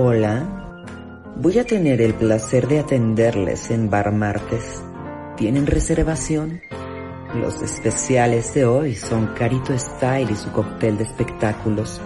[0.00, 0.46] Hola,
[1.34, 4.80] voy a tener el placer de atenderles en Bar Martes.
[5.36, 6.60] ¿Tienen reservación?
[7.34, 12.00] Los especiales de hoy son Carito Style y su cóctel de espectáculos.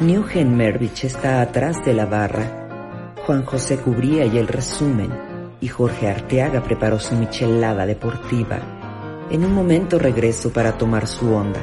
[0.00, 3.12] Newgen Mervich está atrás de la barra.
[3.26, 5.12] Juan José Cubría y el resumen.
[5.60, 9.26] Y Jorge Arteaga preparó su michelada deportiva.
[9.30, 11.60] En un momento regreso para tomar su onda.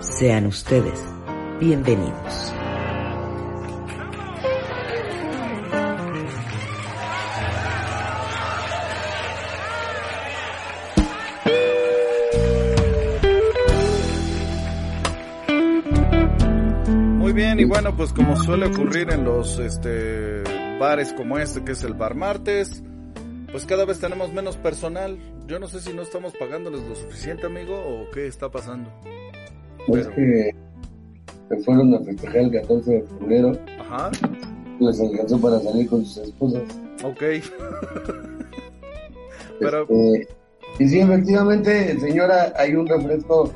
[0.00, 1.02] Sean ustedes
[1.58, 2.57] bienvenidos.
[17.68, 20.42] Bueno, pues como suele ocurrir en los este
[20.80, 22.82] bares como este, que es el Bar Martes,
[23.52, 25.18] pues cada vez tenemos menos personal.
[25.46, 28.90] Yo no sé si no estamos pagándoles lo suficiente, amigo, o qué está pasando.
[29.86, 30.54] Pues que
[31.48, 33.52] se fueron a festejar el 14 de febrero.
[33.80, 34.10] Ajá.
[34.80, 36.62] Les alcanzó para salir con sus esposas.
[37.02, 37.22] Ok.
[39.60, 40.28] Pero, Este,
[40.78, 43.52] y sí, efectivamente, señora, hay un refresco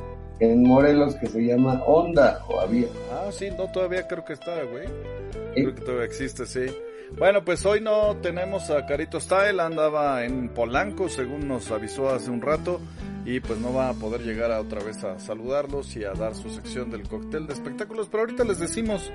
[0.51, 2.87] en Morelos que se llama Honda, o había.
[3.11, 4.87] ah, sí, no, todavía creo que está, güey.
[4.87, 5.61] Sí.
[5.61, 6.65] Creo que todavía existe, sí.
[7.17, 12.31] Bueno, pues hoy no tenemos a Carito Style, andaba en Polanco, según nos avisó hace
[12.31, 12.81] un rato,
[13.23, 16.33] y pues no va a poder llegar a otra vez a saludarlos y a dar
[16.33, 19.11] su sección del cóctel de espectáculos, pero ahorita les decimos,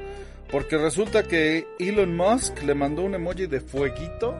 [0.50, 4.34] porque resulta que Elon Musk le mandó un emoji de fueguito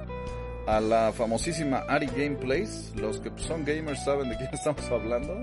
[0.67, 5.35] a la famosísima Ari Gameplays, los que son gamers saben de quién estamos hablando,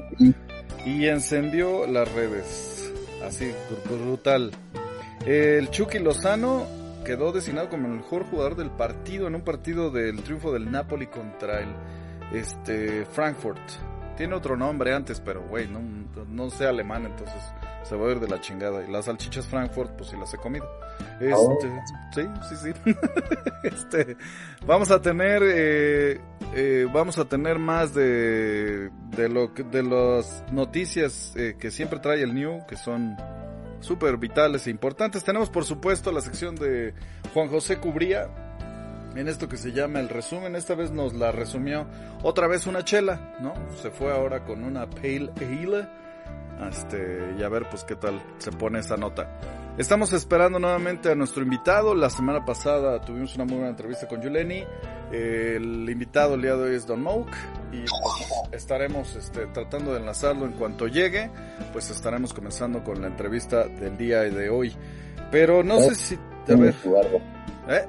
[0.86, 2.94] y encendió las redes,
[3.26, 3.52] así
[3.90, 4.52] brutal.
[5.26, 6.68] El Chucky Lozano
[7.04, 11.08] quedó designado como el mejor jugador del partido en un partido del triunfo del Napoli
[11.08, 11.70] contra el
[12.32, 13.60] este Frankfurt.
[14.16, 15.82] Tiene otro nombre antes, pero güey, no,
[16.28, 17.42] no sé alemán, entonces
[17.84, 18.84] se va a ir de la chingada.
[18.88, 20.66] Y las salchichas Frankfurt, pues sí las he comido.
[21.20, 21.82] Este,
[22.14, 22.96] sí, sí, sí.
[23.64, 24.18] este,
[24.66, 26.20] vamos a tener, eh,
[26.54, 32.00] eh, vamos a tener más de, de lo que, de las noticias eh, que siempre
[32.00, 33.16] trae el New, que son
[33.80, 35.24] súper vitales e importantes.
[35.24, 36.94] Tenemos por supuesto la sección de
[37.34, 38.30] Juan José Cubría
[39.16, 40.56] en esto que se llama el resumen.
[40.56, 41.88] Esta vez nos la resumió
[42.24, 43.54] otra vez una chela, ¿no?
[43.82, 46.05] Se fue ahora con una Pale Ale.
[46.70, 49.40] Este, y a ver pues qué tal se pone esa nota.
[49.78, 51.94] Estamos esperando nuevamente a nuestro invitado.
[51.94, 54.64] La semana pasada tuvimos una muy buena entrevista con Yuleni.
[55.12, 57.28] El invitado el día de hoy es Don Mouk
[57.72, 61.30] y pues, estaremos este, tratando de enlazarlo en cuanto llegue.
[61.74, 64.74] Pues estaremos comenzando con la entrevista del día de hoy.
[65.30, 66.16] Pero no sé si...
[66.16, 67.20] A ver, su barba.
[67.68, 67.86] ¿eh?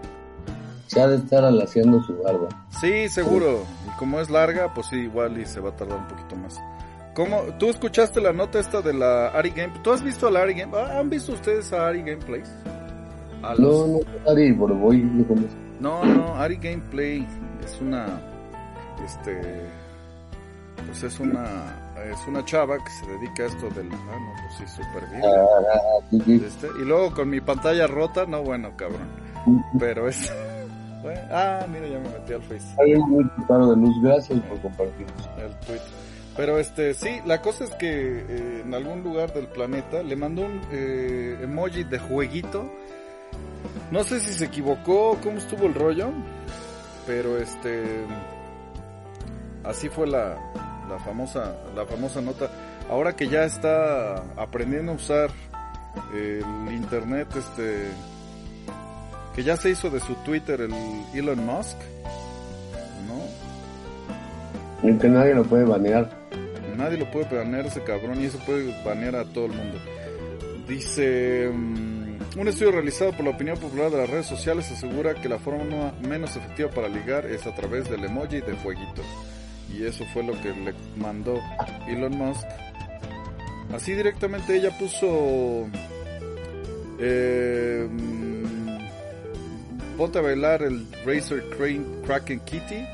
[0.89, 2.49] Se ha de estar alaciando su barba.
[2.81, 3.65] Sí, seguro.
[3.87, 6.59] Y como es larga, pues sí, igual y se va a tardar un poquito más.
[7.17, 7.43] ¿Cómo?
[7.59, 9.73] ¿Tú escuchaste la nota esta de la Ari Game?
[9.83, 10.73] ¿Tú has visto a la Ari Game?
[10.77, 12.49] Ah, ¿Han visto ustedes a Ari Gameplays?
[13.43, 15.47] A los- No, no, Ari, pero voy, yo como-
[15.81, 17.27] No, no, Ari Gameplay
[17.65, 18.07] es una,
[19.05, 19.41] este,
[20.87, 21.45] pues es una,
[22.13, 25.23] es una chava que se dedica a esto del, ah, no, pues sí, súper bien.
[25.25, 26.43] Ah, sí, sí.
[26.47, 29.09] Este, y luego con mi pantalla rota, no, bueno, cabrón,
[29.79, 30.31] pero es,
[31.03, 32.67] bueno, ah, mira, ya me metí al Face.
[32.83, 35.07] Hay un claro de luz, gracias por compartir.
[35.39, 35.81] el tweet.
[36.37, 40.43] Pero este, sí, la cosa es que eh, en algún lugar del planeta le mandó
[40.43, 42.71] un eh, emoji de jueguito.
[43.91, 46.11] No sé si se equivocó, cómo estuvo el rollo,
[47.07, 47.85] pero este,
[49.65, 50.37] así fue la,
[50.89, 52.51] la famosa, la famosa nota.
[52.91, 55.31] Ahora que ya está aprendiendo a usar
[56.15, 57.87] el internet, este,
[59.35, 60.75] que ya se hizo de su Twitter el
[61.15, 61.77] Elon Musk,
[63.07, 64.89] ¿no?
[64.89, 66.26] En que nadie lo puede banear.
[66.77, 69.79] Nadie lo puede banear ese cabrón y eso puede banear a todo el mundo.
[70.69, 75.29] Dice, mm, un estudio realizado por la opinión popular de las redes sociales asegura que
[75.29, 79.03] la forma menos efectiva para ligar es a través del emoji de fueguito.
[79.73, 81.41] Y eso fue lo que le mandó
[81.89, 82.47] Elon Musk.
[83.75, 85.67] Así directamente ella puso...
[86.99, 88.77] eh, mm,
[89.97, 92.87] ponte a bailar el Razer Crane Kraken Kitty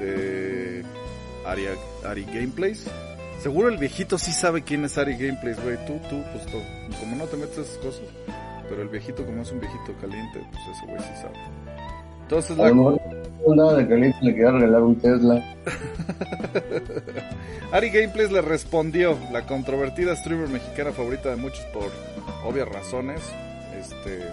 [0.00, 0.84] de
[1.46, 1.66] Ari,
[2.04, 2.84] Ari Gameplays.
[3.42, 5.76] Seguro el viejito sí sabe quién es Ari Gameplays, güey.
[5.86, 6.58] Tú, tú, pues tú.
[7.00, 8.02] Como no te metes esas cosas.
[8.68, 11.38] Pero el viejito, como es un viejito caliente, pues ese güey sí sabe.
[12.22, 12.72] Entonces la...
[12.72, 15.56] un lado de caliente le quería regalar un Tesla.
[17.72, 21.92] Ari Gameplays le respondió, la controvertida streamer mexicana favorita de muchos por
[22.44, 23.20] obvias razones,
[23.78, 24.24] este,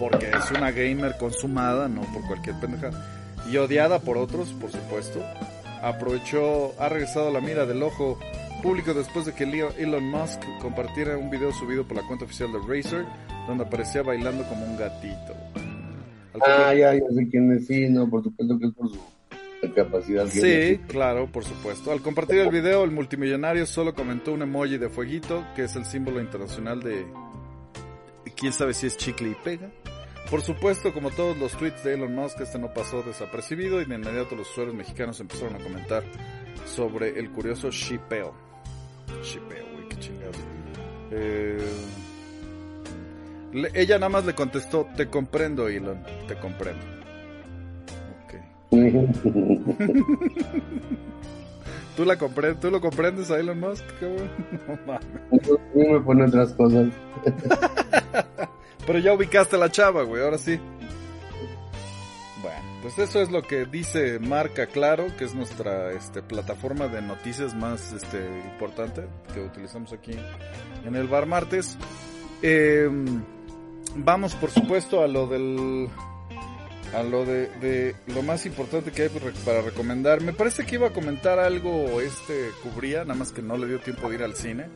[0.00, 2.90] porque es una gamer consumada, no por cualquier pendeja,
[3.50, 5.20] y odiada por otros, por supuesto.
[5.82, 8.18] Aprovechó, ha regresado a la mira del ojo
[8.62, 12.58] público después de que Elon Musk compartiera un video subido por la cuenta oficial de
[12.58, 13.04] Razer,
[13.46, 15.34] donde aparecía bailando como un gatito.
[16.46, 18.98] Ah, ya, ya sé quién es, sí, no, por supuesto que es por su
[19.74, 20.26] capacidad.
[20.26, 21.92] Sí, claro, por supuesto.
[21.92, 25.84] Al compartir el video, el multimillonario solo comentó un emoji de fueguito, que es el
[25.84, 27.06] símbolo internacional de...
[28.36, 29.70] ¿Quién sabe si es chicle y pega?
[30.30, 33.94] Por supuesto, como todos los tweets de Elon Musk, este no pasó desapercibido y de
[33.94, 36.02] inmediato los usuarios mexicanos empezaron a comentar
[36.64, 38.34] sobre el curioso shipeo.
[39.22, 40.36] Shipeo, güey, qué chingados.
[41.12, 41.64] Eh,
[43.74, 46.96] ella nada más le contestó, te comprendo, Elon, te comprendo.
[51.96, 53.84] ¿Tú, la comprendes, ¿Tú lo comprendes a Elon Musk?
[54.66, 55.06] No mames.
[55.74, 56.88] me pone otras cosas.
[58.86, 60.60] Pero ya ubicaste a la chava, güey, ahora sí.
[62.40, 67.02] Bueno, pues eso es lo que dice Marca Claro, que es nuestra este, plataforma de
[67.02, 68.18] noticias más este,
[68.52, 69.02] importante
[69.34, 70.12] que utilizamos aquí
[70.84, 71.76] en el Bar Martes.
[72.42, 73.24] Em,
[73.96, 75.88] vamos, por supuesto, a lo del
[76.94, 79.08] a lo de, lo más importante que hay
[79.44, 80.22] para recomendar.
[80.22, 83.80] Me parece que iba a comentar algo este cubría, nada más que no le dio
[83.80, 84.68] tiempo de ir al cine,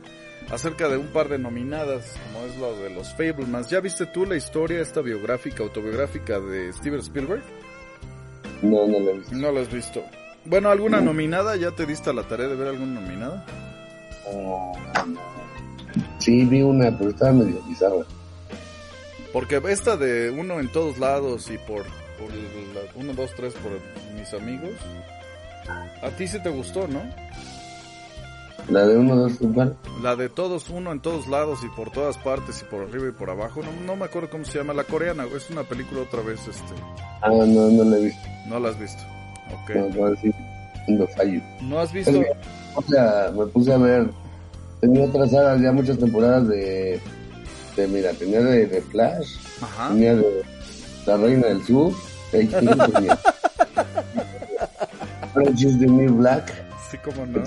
[0.49, 3.69] acerca de un par de nominadas, como es lo de los Fablemans.
[3.69, 7.43] ¿Ya viste tú la historia esta biográfica, autobiográfica de Steven Spielberg?
[8.61, 9.35] No, no la he visto.
[9.35, 10.03] No la has visto.
[10.45, 11.55] Bueno, ¿alguna nominada?
[11.55, 13.45] ¿Ya te diste la tarea de ver alguna nominada?
[14.27, 14.73] Oh,
[16.19, 18.05] sí, vi una, pero estaba medio bizarra.
[19.33, 21.85] Porque esta de uno en todos lados y por
[22.21, 23.71] por la 1, 2, 3 por
[24.15, 24.71] mis amigos.
[26.01, 27.01] A ti sí te gustó, ¿no?
[28.69, 29.69] La de 1, 2, 3,
[30.01, 33.11] La de todos, uno en todos lados y por todas partes y por arriba y
[33.11, 33.61] por abajo.
[33.61, 34.73] No, no me acuerdo cómo se llama.
[34.73, 36.39] La coreana, es una película otra vez.
[36.47, 36.73] este
[37.21, 38.27] Ah, no, no la he visto.
[38.47, 39.01] No la has visto.
[39.63, 39.75] Ok.
[39.75, 40.33] No, no, sí,
[40.87, 41.41] no fallo.
[41.61, 42.21] ¿No has visto?
[42.75, 44.09] O sea, me puse a ver.
[44.79, 46.99] Tenía otras sagas, ya muchas temporadas de.
[47.75, 49.37] de mira, tenía de, de Flash.
[49.61, 49.89] Ajá.
[49.89, 50.41] Tenía de
[51.05, 51.93] La Reina del Sur
[55.35, 56.51] Orange the New Black.
[56.89, 57.43] Sí, como no.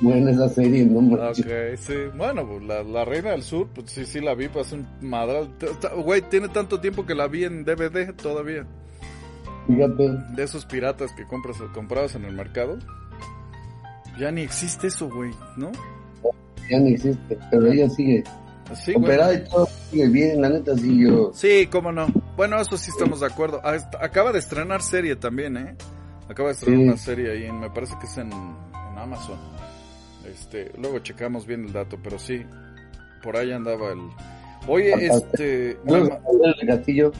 [0.00, 1.14] Buena esa serie, ¿no?
[1.14, 1.36] Ok,
[1.76, 1.94] sí.
[2.16, 5.50] Bueno, pues la, la, Reina del Sur, pues sí, sí la vi, pues un madral.
[6.02, 8.66] Güey, tiene tanto tiempo que la vi en DVD todavía.
[9.66, 10.10] Fíjate.
[10.34, 12.78] De esos piratas que compras, comprabas en el mercado.
[14.18, 15.72] Ya ni existe eso, güey, ¿no?
[16.70, 18.24] Ya ni existe, pero ella sigue.
[18.74, 21.30] Sí, Operada y todo sigue bien, la neta sí yo.
[21.34, 22.06] Sí, cómo no.
[22.36, 23.60] Bueno, eso sí estamos de acuerdo.
[23.62, 25.76] Ah, acaba de estrenar serie también, ¿eh?
[26.28, 28.32] Acaba de estrenar una serie ahí, me parece que es en,
[28.96, 29.38] Amazon.
[30.26, 32.44] Este, luego checamos bien el dato, pero sí,
[33.22, 34.00] por ahí andaba el.
[34.66, 35.76] Oye, este.
[35.86, 37.12] Pastel del Castillo.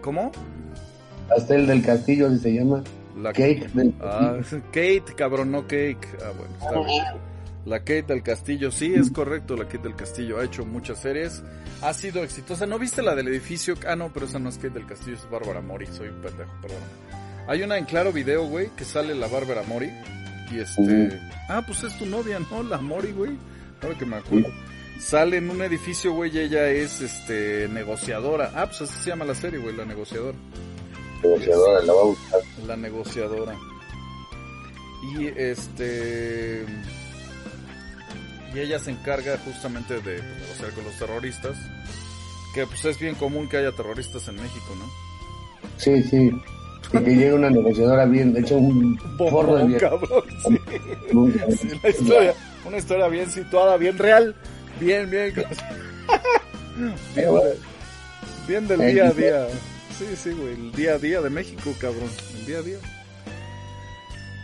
[0.00, 0.32] ¿Cómo?
[1.28, 2.82] Pastel del Castillo, así se llama.
[3.16, 6.06] La del ah, Kate, cabrón, no Cake.
[6.22, 7.04] Ah, bueno, está bien.
[7.64, 11.42] La Kate del Castillo, sí, es correcto, la Kate del Castillo ha hecho muchas series,
[11.82, 12.64] ha sido exitosa.
[12.64, 13.74] ¿No viste la del edificio?
[13.86, 16.50] Ah, no, pero esa no es Kate del Castillo, es Bárbara Mori, soy un pendejo,
[16.62, 16.78] perdón.
[17.46, 19.90] Hay una en claro video, güey, que sale la Bárbara Mori
[20.50, 21.20] y este...
[21.48, 22.62] Ah, pues es tu novia, ¿no?
[22.62, 23.36] La Mori, güey.
[23.82, 24.48] Ahora que me acuerdo.
[24.98, 28.52] Sale en un edificio, güey, y ella es, este, negociadora.
[28.54, 30.36] Ah, pues así se llama la serie, güey, la negociadora.
[31.22, 32.40] Negociadora, la va a buscar.
[32.66, 33.56] La negociadora.
[35.16, 36.66] Y este
[38.54, 41.56] y ella se encarga justamente de pues, negociar con los terroristas,
[42.54, 44.86] que pues es bien común que haya terroristas en México, ¿no?
[45.76, 46.30] Sí, sí.
[46.92, 49.80] Y que llegue una negociadora bien, de hecho un porro de bien.
[49.80, 50.58] Cabrón, sí.
[51.12, 54.34] una, historia, una historia bien situada, bien real,
[54.80, 55.34] bien, bien.
[57.14, 57.30] bien,
[58.46, 59.46] bien del día a día.
[59.98, 62.78] Sí, sí, güey, el día a día de México, cabrón, el día a día.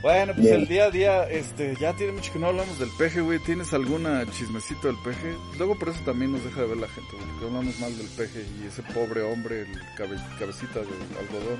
[0.05, 3.23] Bueno, pues el día a día, este, ya tiene mucho que no hablamos del peje,
[3.23, 3.39] güey.
[3.39, 5.35] ¿Tienes alguna chismecito del peje?
[5.57, 7.39] Luego por eso también nos deja de ver la gente, güey.
[7.39, 11.59] Que hablamos mal del peje y ese pobre hombre, el cabecita de algodón.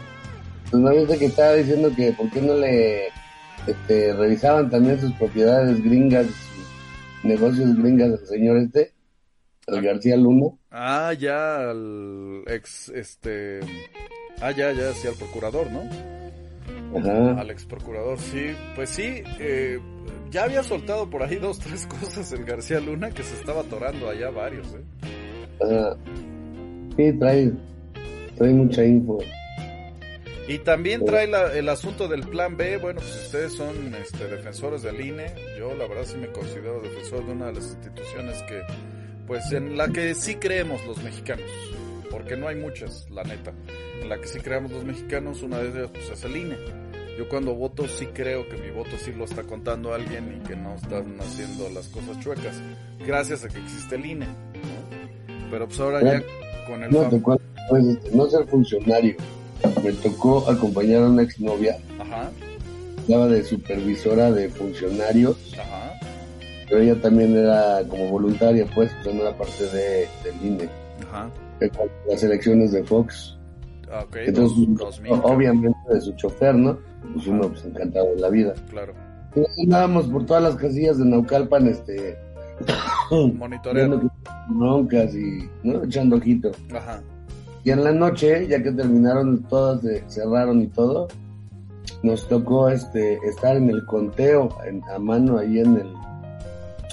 [0.71, 3.09] Pues no viste que estaba diciendo que por qué no le
[3.67, 8.93] este, revisaban también sus propiedades gringas, sus negocios gringas al señor este,
[9.67, 9.81] al ah.
[9.81, 10.47] García Luna.
[10.71, 13.61] Ah, ya, al ex, este,
[14.41, 15.83] ah, ya, ya, sí, al procurador, ¿no?
[16.95, 19.81] al ex procurador, sí, pues sí, eh,
[20.31, 24.09] ya había soltado por ahí dos, tres cosas el García Luna que se estaba atorando
[24.09, 24.85] allá varios, ¿eh?
[26.97, 27.53] Sí, trae,
[28.37, 29.19] trae mucha info.
[30.47, 32.77] Y también trae el asunto del plan B.
[32.77, 35.35] Bueno, pues ustedes son este, defensores del INE.
[35.59, 38.63] Yo la verdad sí me considero defensor de una de las instituciones que,
[39.27, 41.51] pues en la que sí creemos los mexicanos.
[42.11, 43.53] Porque no hay muchas, la neta.
[44.03, 46.59] En la que sí creemos los mexicanos, una de ellas pues es el INE.
[47.17, 50.57] Yo cuando voto sí creo que mi voto sí lo está contando alguien y que
[50.57, 52.61] no están haciendo las cosas chuecas.
[53.07, 54.27] Gracias a que existe el INE.
[55.51, 56.23] Pero pues ahora ya
[56.67, 56.91] con el...
[56.91, 57.09] No,
[58.13, 59.17] no ser funcionario.
[59.83, 61.77] Me tocó acompañar a una exnovia.
[62.01, 62.31] Ajá.
[62.99, 65.55] Estaba de supervisora de funcionarios.
[65.59, 65.93] Ajá.
[66.69, 70.69] Pero ella también era como voluntaria, pues, no era parte de, del INE.
[71.09, 71.29] Ajá.
[72.09, 73.37] Las elecciones de Fox.
[73.91, 74.17] Ah, ok.
[74.27, 76.79] Entonces, dos- dos mil, obviamente de su chofer, ¿no?
[77.13, 78.55] Pues uno pues encantado de la vida.
[78.71, 78.95] Claro.
[79.65, 82.17] Andábamos por todas las casillas de Naucalpan, este,
[83.11, 84.01] que
[84.49, 85.85] broncas y, ¿no?
[85.85, 86.51] Echando ojito.
[86.75, 87.03] Ajá.
[87.65, 91.09] Y en la noche, ya que terminaron todas, de, cerraron y todo,
[92.03, 95.93] nos tocó este estar en el conteo en- a mano ahí en el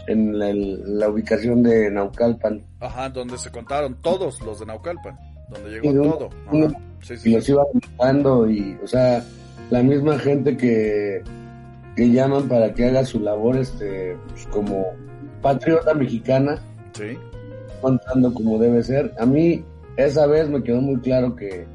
[0.08, 5.16] en la, el- la ubicación de Naucalpan Ajá, donde se contaron todos los de Naucalpan.
[5.50, 6.30] Donde llegó un- todo.
[6.52, 6.78] uno- Ajá.
[7.04, 7.32] Sí, y sí.
[7.34, 7.66] los iban
[7.98, 9.24] matando y o sea
[9.70, 11.22] la misma gente que
[11.96, 14.86] que llaman para que haga su labor este pues, como
[15.42, 16.60] patriota mexicana
[16.94, 17.18] Sí.
[17.82, 19.14] contando como debe ser.
[19.20, 19.64] A mí
[19.98, 21.66] esa vez me quedó muy claro que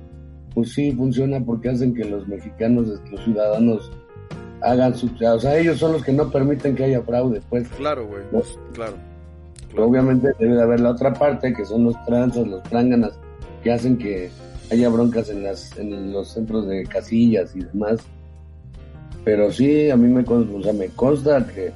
[0.54, 3.92] pues sí funciona porque hacen que los mexicanos, los ciudadanos
[4.62, 7.68] hagan su, o sea, ellos son los que no permiten que haya fraude, pues.
[7.76, 8.22] Claro, güey.
[8.32, 8.40] ¿No?
[8.72, 8.94] claro.
[9.76, 13.18] Obviamente debe de haber la otra parte que son los tranzas, los pránganas
[13.62, 14.30] que hacen que
[14.70, 18.00] haya broncas en las en los centros de casillas y demás.
[19.24, 21.72] Pero sí, a mí me, o sea, me consta que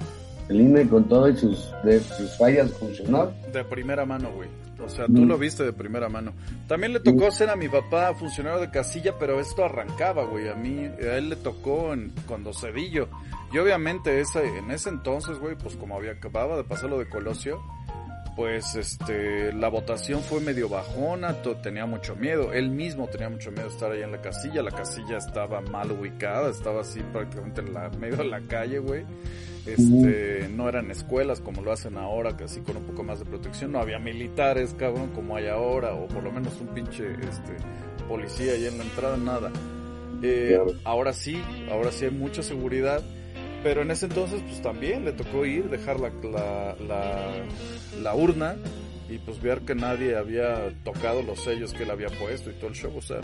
[0.50, 3.33] el INE con todo y sus, de, sus fallas funcionó.
[3.52, 4.49] De primera mano, güey.
[4.85, 5.28] O sea, tú Mm.
[5.28, 6.33] lo viste de primera mano.
[6.66, 10.49] También le tocó ser a mi papá funcionario de casilla, pero esto arrancaba, güey.
[10.49, 13.09] A mí, a él le tocó en, cuando Cedillo.
[13.52, 17.09] Y obviamente ese, en ese entonces, güey, pues como había acababa de pasar lo de
[17.09, 17.61] Colosio,
[18.40, 22.54] pues este, la votación fue medio bajona, tenía mucho miedo.
[22.54, 24.62] Él mismo tenía mucho miedo de estar ahí en la casilla.
[24.62, 29.04] La casilla estaba mal ubicada, estaba así prácticamente en la, medio de la calle, güey.
[29.66, 33.26] Este, no eran escuelas como lo hacen ahora, que así con un poco más de
[33.26, 33.73] protección.
[33.73, 37.56] No había militares, cabrón, como hay ahora, o por lo menos un pinche, este,
[38.09, 39.52] policía ahí en la entrada, nada.
[40.23, 43.02] Eh, ahora sí, ahora sí hay mucha seguridad.
[43.62, 47.33] Pero en ese entonces, pues también le tocó ir, dejar la, la, la,
[48.02, 48.57] la urna
[49.11, 52.69] y pues ver que nadie había tocado los sellos que él había puesto y todo
[52.69, 53.19] el show, o sea,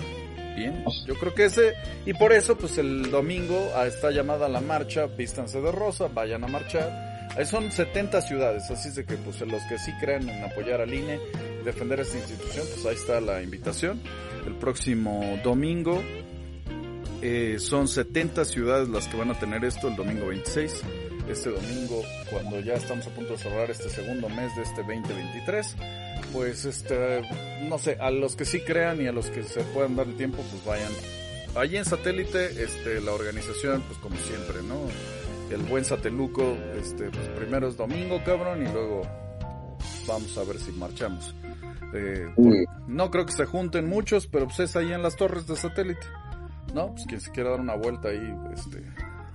[0.56, 0.84] bien.
[1.06, 1.74] Yo creo que ese,
[2.04, 6.42] y por eso, pues el domingo a esta llamada la marcha, vístanse de rosa, vayan
[6.44, 7.30] a marchar.
[7.36, 10.80] Ahí son 70 ciudades, así es de que pues los que sí creen en apoyar
[10.80, 11.20] al INE,
[11.64, 14.00] defender esta institución, pues ahí está la invitación.
[14.46, 16.02] El próximo domingo
[17.28, 20.82] eh, son 70 ciudades las que van a tener esto el domingo 26.
[21.28, 25.76] Este domingo, cuando ya estamos a punto de cerrar este segundo mes de este 2023,
[26.32, 27.22] pues este,
[27.68, 30.16] no sé, a los que sí crean y a los que se puedan dar el
[30.16, 30.92] tiempo, pues vayan.
[31.56, 34.76] Allí en satélite, este, la organización, pues como siempre, ¿no?
[35.50, 39.02] El buen sateluco, este, pues primero es domingo, cabrón, y luego
[40.06, 41.34] vamos a ver si marchamos.
[41.92, 42.28] Eh,
[42.86, 46.06] no creo que se junten muchos, pero pues es ahí en las torres de satélite.
[46.76, 46.92] ¿No?
[46.92, 48.82] Pues quien se quiera dar una vuelta ahí, este,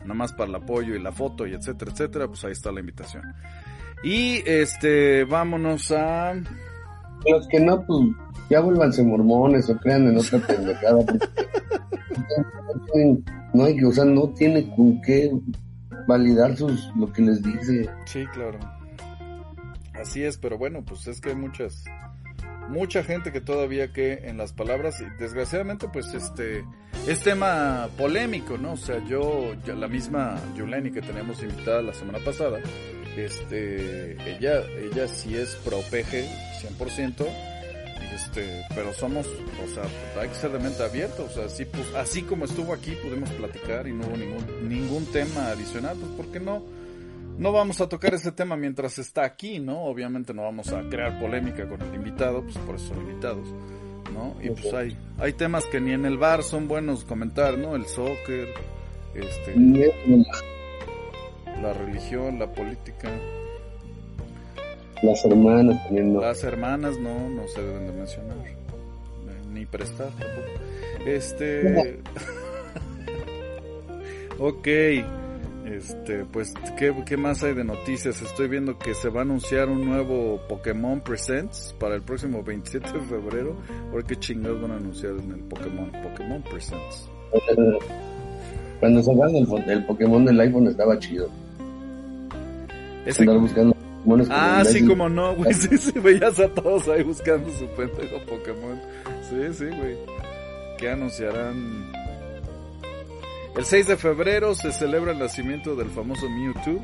[0.02, 2.82] nada más para el apoyo y la foto y etcétera, etcétera, pues ahí está la
[2.82, 3.34] invitación.
[4.04, 6.34] Y este, vámonos a...
[6.36, 8.00] Los que no, pues
[8.52, 11.04] ya vuélvanse mormones o crean en otra pendejada.
[13.56, 15.32] no hay que, o sea, no tiene con qué
[16.08, 17.90] validar sus lo que les dice.
[18.06, 18.60] Sí, claro.
[20.00, 21.86] Así es, pero bueno, pues es que hay muchas,
[22.72, 26.64] mucha gente que todavía que en las palabras y desgraciadamente pues este
[27.08, 28.74] es tema polémico, ¿no?
[28.74, 32.60] O sea, yo, ya la misma Yuleni que teníamos invitada la semana pasada,
[33.18, 36.28] este, ella, ella sí es pro PG
[36.80, 37.26] 100%,
[38.00, 39.84] y este, pero somos, o sea,
[40.22, 43.30] hay que ser de mente abierta, o sea, así, pues, así como estuvo aquí pudimos
[43.32, 46.64] platicar y no hubo ningún, ningún tema adicional, pues, ¿por qué no?
[47.42, 49.86] No vamos a tocar ese tema mientras está aquí, ¿no?
[49.86, 53.48] Obviamente no vamos a crear polémica con el invitado, pues por eso son invitados,
[54.14, 54.36] ¿no?
[54.44, 57.76] Y pues hay, hay temas que ni en el bar son buenos comentar, ¿no?
[57.76, 58.48] El soccer,
[59.16, 59.56] este,
[61.60, 63.10] la religión, la política,
[65.02, 66.22] Las hermanas también no.
[66.22, 68.56] las hermanas, no, no se deben de mencionar, eh,
[69.52, 71.08] ni prestar tampoco.
[71.08, 72.04] Este,
[74.38, 74.68] ok,
[75.66, 78.22] este, pues, ¿qué, ¿qué más hay de noticias?
[78.22, 82.92] Estoy viendo que se va a anunciar un nuevo Pokémon Presents para el próximo 27
[82.92, 83.56] de febrero.
[83.92, 85.92] ¿Por qué chingados van a anunciar en el Pokémon?
[86.04, 87.10] Pokémon Presents.
[88.80, 91.30] Cuando sacaron el, el Pokémon del iPhone estaba chido.
[93.06, 95.54] Ese, Andar buscando Pokémones como ah, sí, como no, güey.
[95.54, 98.80] Sí, sí, veías a todos ahí buscando su pendejo Pokémon.
[99.30, 99.98] Sí, sí, güey.
[100.78, 101.92] ¿Qué anunciarán?
[103.58, 106.80] El 6 de febrero se celebra el nacimiento del famoso Mewtwo.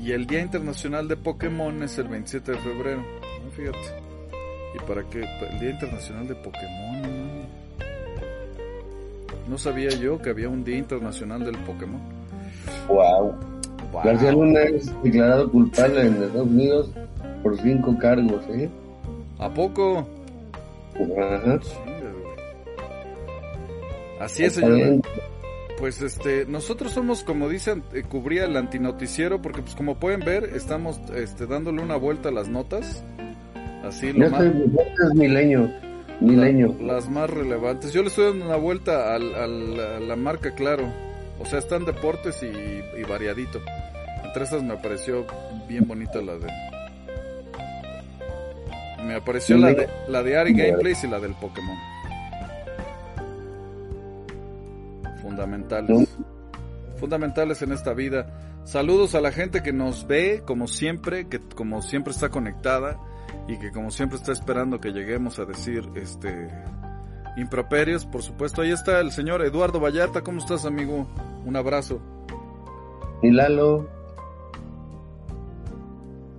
[0.00, 3.02] Y el Día Internacional de Pokémon es el 27 de febrero.
[3.56, 3.78] Fíjate.
[4.74, 5.24] ¿Y para qué?
[5.50, 7.44] El Día Internacional de Pokémon, ¿no?
[9.48, 12.00] No sabía yo que había un Día Internacional del Pokémon.
[12.88, 13.34] Wow.
[14.04, 16.90] García Luna es declarado culpable en Estados Unidos
[17.42, 18.68] por cinco cargos, ¿eh?
[19.38, 20.06] ¿A poco?
[20.94, 21.60] Ajá.
[24.20, 25.00] Así es, señor.
[25.78, 30.44] Pues este, nosotros somos, como dicen, eh, cubría el antinoticiero, porque pues como pueden ver,
[30.54, 33.02] estamos este, dándole una vuelta a las notas.
[33.82, 34.42] Así lo más...
[34.44, 35.70] es milenio,
[36.20, 36.74] milenio.
[36.80, 37.92] las más relevantes.
[37.92, 40.86] Yo le estoy dando una vuelta al, al, a la marca, claro.
[41.40, 43.60] O sea, están deportes y, y variadito.
[44.24, 45.26] Entre esas me apareció
[45.68, 46.46] bien bonita la de...
[49.04, 51.76] Me apareció la de, la de Ari Gameplays y la del Pokémon.
[55.34, 56.16] Fundamentales.
[56.96, 58.62] Fundamentales en esta vida.
[58.64, 62.98] Saludos a la gente que nos ve, como siempre, que como siempre está conectada
[63.48, 66.48] y que como siempre está esperando que lleguemos a decir este
[67.36, 68.62] improperios, por supuesto.
[68.62, 70.22] Ahí está el señor Eduardo Vallarta.
[70.22, 71.06] ¿Cómo estás, amigo?
[71.44, 72.00] Un abrazo.
[73.22, 73.88] Y Lalo.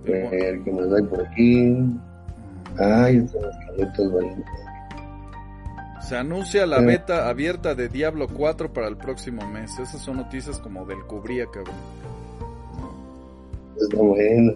[0.04, 1.76] El que nos da por aquí.
[2.78, 3.16] Ay,
[3.78, 4.65] estos valientes.
[6.08, 9.76] Se anuncia la beta abierta de Diablo 4 para el próximo mes.
[9.80, 11.74] Esas son noticias como del cubría, cabrón.
[13.76, 14.52] Está bueno.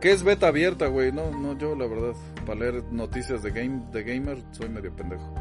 [0.00, 1.12] ¿Qué es beta abierta, güey?
[1.12, 5.32] No, no, yo la verdad, para leer noticias de game, de gamer, soy medio pendejo.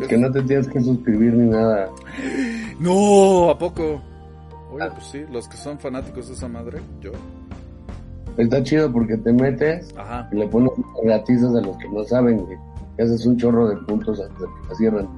[0.00, 1.90] Es que no te tienes que suscribir ni nada.
[2.80, 4.02] No, ¿a poco?
[4.72, 7.12] Oye, pues sí, los que son fanáticos de esa madre, yo.
[8.36, 10.28] Está chido porque te metes Ajá.
[10.32, 10.72] y le pones
[11.04, 12.58] gatizas a los que no saben, güey
[12.96, 15.08] y haces un chorro de puntos de que la cierran.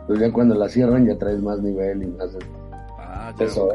[0.00, 2.36] Entonces ya cuando la cierran ya traes más nivel y más
[2.98, 3.68] ah, eso.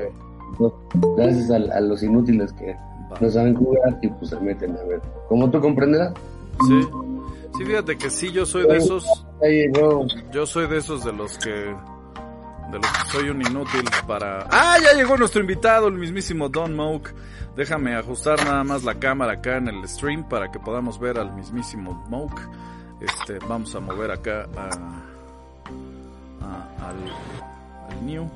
[1.17, 2.75] Gracias a, a, los inútiles que
[3.19, 5.01] no saben jugar y pues se meten a ver.
[5.27, 6.13] Como tú comprenderás.
[6.67, 6.87] Sí.
[7.57, 9.05] Sí, fíjate que sí, yo soy de esos.
[10.31, 14.47] Yo soy de esos de los que de los que soy un inútil para...
[14.49, 14.77] ¡Ah!
[14.81, 17.13] Ya llegó nuestro invitado, el mismísimo Don Moke.
[17.57, 21.33] Déjame ajustar nada más la cámara acá en el stream para que podamos ver al
[21.35, 22.41] mismísimo Moke.
[23.01, 24.69] Este, vamos a mover acá a,
[26.45, 28.29] a, al, al new.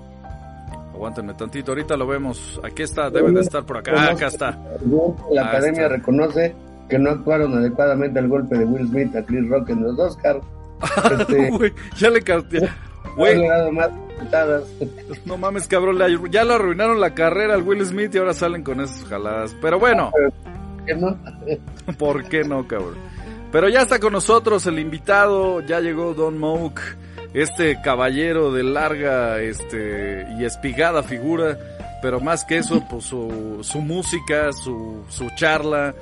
[0.93, 2.59] Aguántenme tantito, ahorita lo vemos.
[2.63, 3.91] Aquí está, debe de estar por acá.
[3.95, 4.51] Ah, acá está.
[5.31, 5.95] La ah, academia está.
[5.95, 6.55] reconoce
[6.89, 10.41] que no actuaron adecuadamente al golpe de Will Smith a Chris Rock en los Oscars.
[11.19, 12.69] Este, ya le casté.
[13.71, 13.89] Más
[15.25, 15.97] no mames, cabrón,
[16.31, 19.55] ya lo arruinaron la carrera al Will Smith y ahora salen con esas jaladas.
[19.61, 20.11] Pero bueno.
[20.11, 21.17] ¿Por qué no?
[21.97, 22.95] ¿Por qué no, cabrón?
[23.51, 26.81] Pero ya está con nosotros el invitado, ya llegó Don Moke,
[27.33, 31.57] este caballero de larga este, y espigada figura,
[32.01, 35.93] pero más que eso, pues su, su música, su, su charla.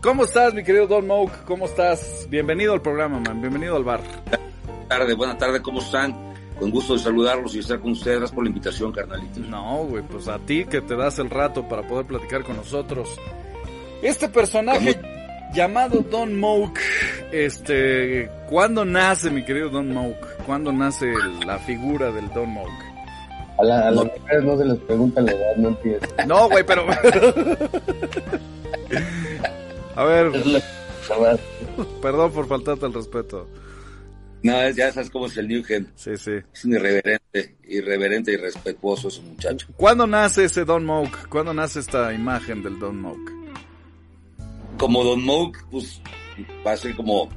[0.00, 1.44] ¿Cómo estás, mi querido Don Moke?
[1.44, 2.26] ¿Cómo estás?
[2.30, 4.00] Bienvenido al programa, man, bienvenido al bar.
[4.64, 6.32] Buenas tardes, buenas tardes, ¿cómo están?
[6.58, 8.18] Con gusto de saludarlos y estar con ustedes.
[8.18, 9.40] Gracias por la invitación, carnalito.
[9.40, 13.08] No, güey, pues a ti que te das el rato para poder platicar con nosotros.
[14.02, 15.00] Este personaje
[15.52, 16.80] llamado Don Moke,
[17.30, 20.26] este, ¿cuándo nace, mi querido Don Moke?
[20.46, 21.12] ¿Cuándo nace
[21.46, 22.84] la figura del Don Moke?
[23.58, 26.06] A, la, a las mujeres no se les pregunta la edad, no entiendo.
[26.26, 26.86] No, güey, pero...
[29.94, 30.32] a ver...
[32.00, 33.46] Perdón por faltarte el respeto.
[34.42, 35.88] No, ya sabes cómo es el New Gen.
[35.94, 36.32] Sí, sí.
[36.52, 39.68] Es un irreverente, irreverente y respetuoso ese muchacho.
[39.76, 41.28] ¿Cuándo nace ese Don Moke?
[41.28, 43.41] ¿Cuándo nace esta imagen del Don Moke?
[44.78, 46.00] Como Don Moke, pues
[46.66, 47.28] va a ser como,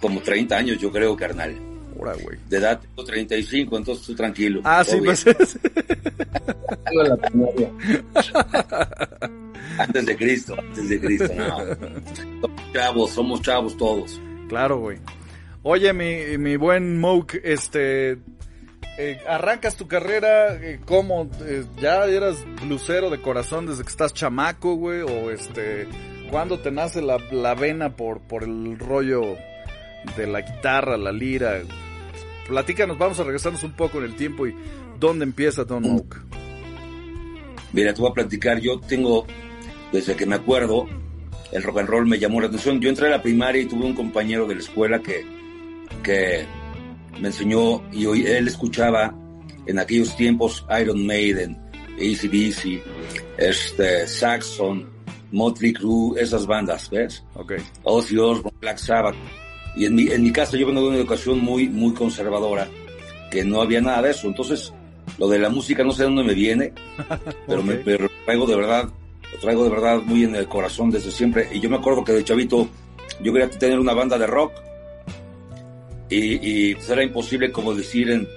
[0.00, 1.54] como 30 años, yo creo, carnal.
[1.96, 2.38] Ura, güey.
[2.48, 4.62] De edad tengo 35, entonces tú tranquilo.
[4.64, 5.58] Ah, sí, pues es.
[9.78, 11.58] antes de Cristo, antes de Cristo, no.
[11.58, 14.20] Somos chavos, somos chavos todos.
[14.48, 14.98] Claro, güey.
[15.62, 18.18] Oye, mi, mi buen Moke, este,
[18.98, 21.30] eh, arrancas tu carrera, eh, ¿cómo?
[21.40, 25.00] Eh, ¿Ya eras blusero de corazón desde que estás chamaco, güey?
[25.00, 25.88] ¿O este,
[26.34, 29.36] cuándo te nace la, la vena por, por el rollo
[30.16, 31.62] de la guitarra, la lira?
[32.48, 34.52] Platícanos, vamos a regresarnos un poco en el tiempo y
[34.98, 36.16] ¿dónde empieza Don Moke?
[37.72, 39.28] Mira, te voy a platicar, yo tengo,
[39.92, 40.88] desde que me acuerdo,
[41.52, 42.80] el rock and roll me llamó la atención.
[42.80, 45.24] Yo entré a la primaria y tuve un compañero de la escuela que,
[46.02, 46.44] que
[47.20, 49.14] me enseñó y hoy él escuchaba
[49.66, 51.56] en aquellos tiempos Iron Maiden,
[51.96, 52.82] ACDC,
[53.38, 54.93] este, Saxon,
[55.34, 57.24] Motley Crue, esas bandas, ¿ves?
[57.34, 57.54] Ok.
[57.82, 59.16] Ozzy Osbourne, Black Sabbath.
[59.76, 62.68] Y en mi, en mi casa yo vengo de una educación muy, muy conservadora,
[63.30, 64.28] que no había nada de eso.
[64.28, 64.72] Entonces,
[65.18, 66.72] lo de la música no sé de dónde me viene,
[67.46, 67.76] pero okay.
[67.76, 68.88] me pero traigo de verdad
[69.32, 71.48] lo traigo de verdad muy en el corazón desde siempre.
[71.52, 72.68] Y yo me acuerdo que de chavito
[73.20, 74.52] yo quería tener una banda de rock
[76.08, 78.28] y, y pues era imposible como decir en,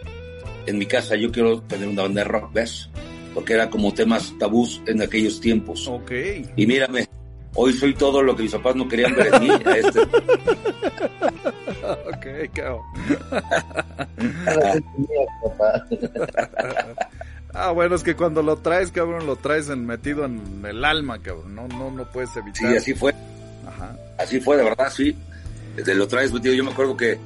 [0.66, 2.90] en mi casa yo quiero tener una banda de rock, ¿ves?
[3.38, 5.88] Porque era como temas tabús en aquellos tiempos.
[5.88, 6.12] Ok.
[6.56, 7.08] Y mírame,
[7.54, 9.50] hoy soy todo lo que mis papás no querían ver en mí.
[9.76, 10.00] este.
[11.84, 12.82] ok, cabrón.
[17.54, 21.20] Ah, bueno, es que cuando lo traes, cabrón, lo traes en- metido en el alma,
[21.22, 21.56] cabrón.
[21.56, 22.78] No, no, no puedes Sí, evitar.
[22.78, 23.14] así fue.
[23.68, 23.96] Ajá.
[24.20, 25.16] Así fue, de verdad, sí.
[25.84, 26.54] Te lo traes metido.
[26.54, 27.18] Yo me acuerdo que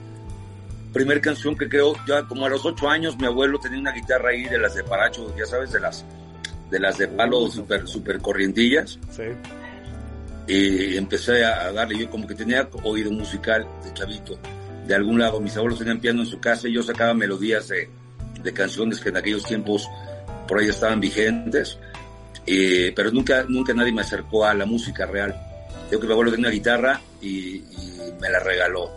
[0.91, 4.29] primer canción que creo, ya como a los ocho años, mi abuelo tenía una guitarra
[4.29, 6.05] ahí de las de Paracho, ya sabes, de las
[6.71, 8.97] de las de palo super, super corrientillas.
[9.11, 9.23] Sí.
[10.47, 14.39] Y empecé a, darle, yo como que tenía oído musical de chavito.
[14.87, 17.89] De algún lado, mis abuelos tenían piano en su casa y yo sacaba melodías de,
[18.41, 19.87] de canciones que en aquellos tiempos
[20.47, 21.77] por ahí estaban vigentes.
[22.47, 25.35] Eh, pero nunca, nunca nadie me acercó a la música real.
[25.91, 28.89] Yo que mi abuelo tenía una guitarra y, y me la regaló,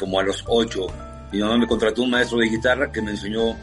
[0.00, 0.86] como a los ocho.
[1.30, 3.54] Mi mamá me contrató un maestro de guitarra que me enseñó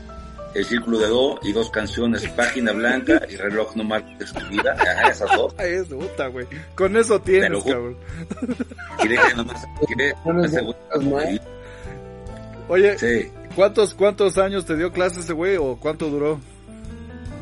[0.53, 4.73] el círculo de do y dos canciones, Página Blanca y Reloj no marques tu vida,
[4.79, 5.53] Ajá, esas dos.
[5.57, 6.47] Ay, es puta, güey.
[6.75, 7.97] Con eso tienes, lo cabrón.
[9.03, 9.65] Y dije nomás,
[9.97, 10.13] que
[12.69, 16.39] Oye, Sí, ¿cuántos, ¿cuántos años te dio clase ese güey o cuánto duró?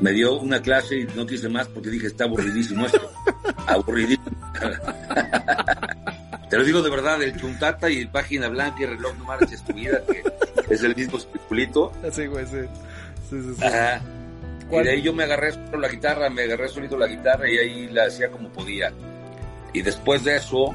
[0.02, 3.10] me dio una clase y no quise más porque dije, está aburridísimo esto.
[3.68, 4.26] Aburridísimo.
[6.56, 9.74] Te lo digo de verdad, el chuntata y página blanca y reloj no marches tu
[9.74, 10.24] vida, que
[10.74, 11.92] es el mismo circulito.
[12.14, 12.60] Sí, güey, sí.
[13.30, 13.66] Sí, sí, sí.
[13.66, 14.02] Ajá.
[14.72, 17.58] Y de ahí yo me agarré solo la guitarra, me agarré solito la guitarra y
[17.58, 18.94] ahí la hacía como podía.
[19.74, 20.74] Y después de eso,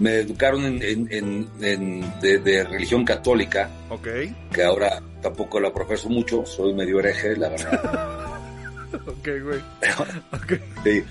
[0.00, 4.08] me educaron en, en- en- en- de, de religión católica, Ok.
[4.52, 8.24] que ahora tampoco la profeso mucho, soy medio hereje, la verdad.
[9.06, 9.60] Ok, güey.
[10.32, 10.52] Ok.
[10.82, 11.04] Sí.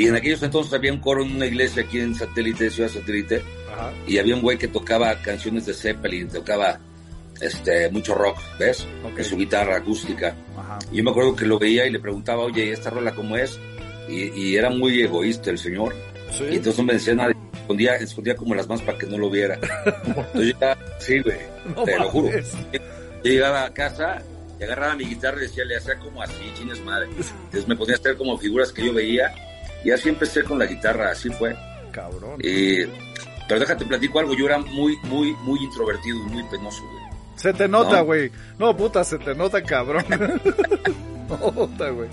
[0.00, 3.42] Y en aquellos entonces había un coro en una iglesia aquí en Satélite, Ciudad Satélite,
[3.70, 3.92] Ajá.
[4.06, 6.80] y había un güey que tocaba canciones de Zeppelin, tocaba
[7.40, 8.86] este mucho rock, ¿ves?
[9.04, 9.18] Ok.
[9.18, 10.34] En su guitarra acústica.
[10.56, 10.78] Ajá.
[10.90, 13.36] Y yo me acuerdo que lo veía y le preguntaba, oye, ¿y esta rola cómo
[13.36, 13.58] es?
[14.08, 15.94] Y, y era muy egoísta el señor.
[15.94, 16.44] Y Sí.
[16.50, 19.58] entonces no me decía nada, escondía, escondía como las más para que no lo viera.
[19.84, 20.66] Entonces yo,
[20.98, 21.36] sí, güey,
[21.76, 22.28] No te lo juro.
[22.28, 22.52] mames.
[22.72, 24.22] Yo llegaba a casa
[24.58, 27.06] y agarraba mi guitarra y decía, le hacía como así, chines madre.
[27.44, 29.30] Entonces me ponía a hacer como figuras que yo veía
[29.84, 31.56] y así empecé con la guitarra, así fue.
[31.92, 32.38] Cabrón.
[32.42, 32.84] Y-
[33.48, 37.04] pero déjate platico algo, yo era muy, muy, muy introvertido y muy penoso, güey.
[37.36, 38.04] Se te nota, No.
[38.04, 38.30] güey.
[38.58, 38.76] No.
[38.76, 40.04] puta, se te nota, cabrón.
[41.28, 42.08] Nota, güey.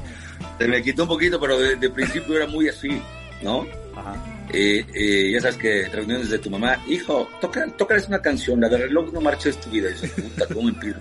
[0.60, 3.02] Se me quitó un poquito, pero de, de principio era muy así,
[3.44, 3.66] ¿no?
[3.96, 4.16] Ajá.
[4.54, 8.70] Eh, eh, ya sabes que reuniones de tu mamá, hijo, toca, tócales una canción, la
[8.70, 9.90] de reloj no marches tu vida.
[9.90, 11.00] Y dices, puta, ¿cómo empiezo?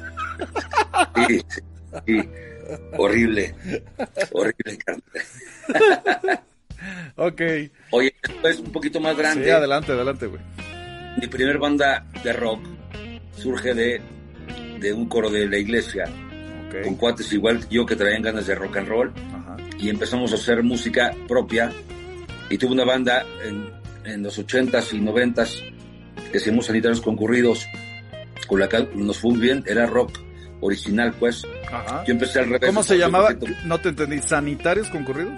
[1.28, 1.60] Sí, sí,
[2.06, 2.28] sí.
[2.98, 3.54] Horrible,
[4.32, 6.40] horrible, carnal.
[7.16, 7.40] Ok.
[7.90, 10.40] Oye, después un poquito más grande, Sí, adelante, adelante, güey.
[11.20, 12.60] mi primer banda de rock
[13.36, 14.00] surge de,
[14.80, 16.04] de un coro de la iglesia,
[16.82, 16.98] con Ok.
[16.98, 19.56] cuates igual que yo que traían ganas de rock and roll, Ajá.
[19.78, 21.70] y empezamos a hacer música propia,
[22.50, 23.70] y tuve una banda en,
[24.04, 25.62] en los ochentas y noventas
[26.30, 27.66] que hacíamos sanitarios concurridos,
[28.46, 30.18] con la que nos fue muy bien, era rock
[30.60, 31.44] original, pues.
[31.70, 32.04] Ajá.
[32.06, 32.68] Yo empecé al revés.
[32.68, 33.34] ¿Cómo se llamaba?
[33.64, 34.20] No te entendí.
[34.20, 35.32] ¿Sanitarios concurridos?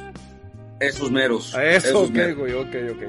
[0.81, 1.55] Esos meros.
[1.55, 3.03] A Eso, esos ok, meros, güey, ok, ok.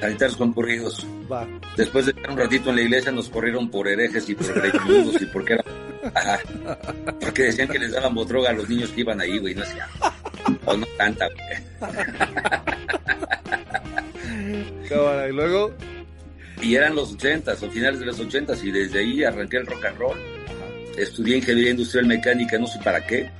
[0.00, 1.06] sanitarios concurridos.
[1.30, 1.46] Va.
[1.76, 5.20] Después de estar un ratito en la iglesia nos corrieron por herejes y por greñudos
[5.20, 5.64] y porque era...
[6.14, 6.38] Ajá.
[7.20, 9.54] Porque decían que les daban droga a los niños que iban ahí, güey.
[9.54, 9.88] No hacía...
[10.66, 11.90] O no tanta, güey.
[14.88, 15.74] Cámara, y luego.
[16.60, 19.84] Y eran los ochentas, o finales de los ochentas, y desde ahí arranqué el rock
[19.86, 20.18] and roll.
[20.96, 23.30] Estudié ingeniería industrial mecánica, no sé para qué.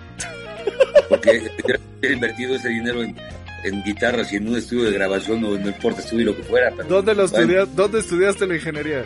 [1.09, 1.51] Porque
[2.03, 3.15] he invertido ese dinero en,
[3.65, 6.71] en guitarras y en un estudio de grabación o no importa estudio lo que fuera.
[6.77, 9.05] Pero, ¿Dónde, lo bueno, estudia- ¿Dónde estudiaste la ingeniería?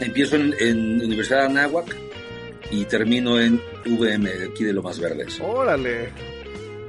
[0.00, 1.96] Empiezo en, en Universidad de Anáhuac
[2.70, 5.38] y termino en VM, de aquí de Lomas Verdes.
[5.40, 6.08] Órale.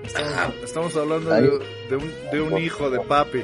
[0.05, 1.41] Estamos, estamos hablando de,
[1.89, 3.41] de un, de un hijo de papi.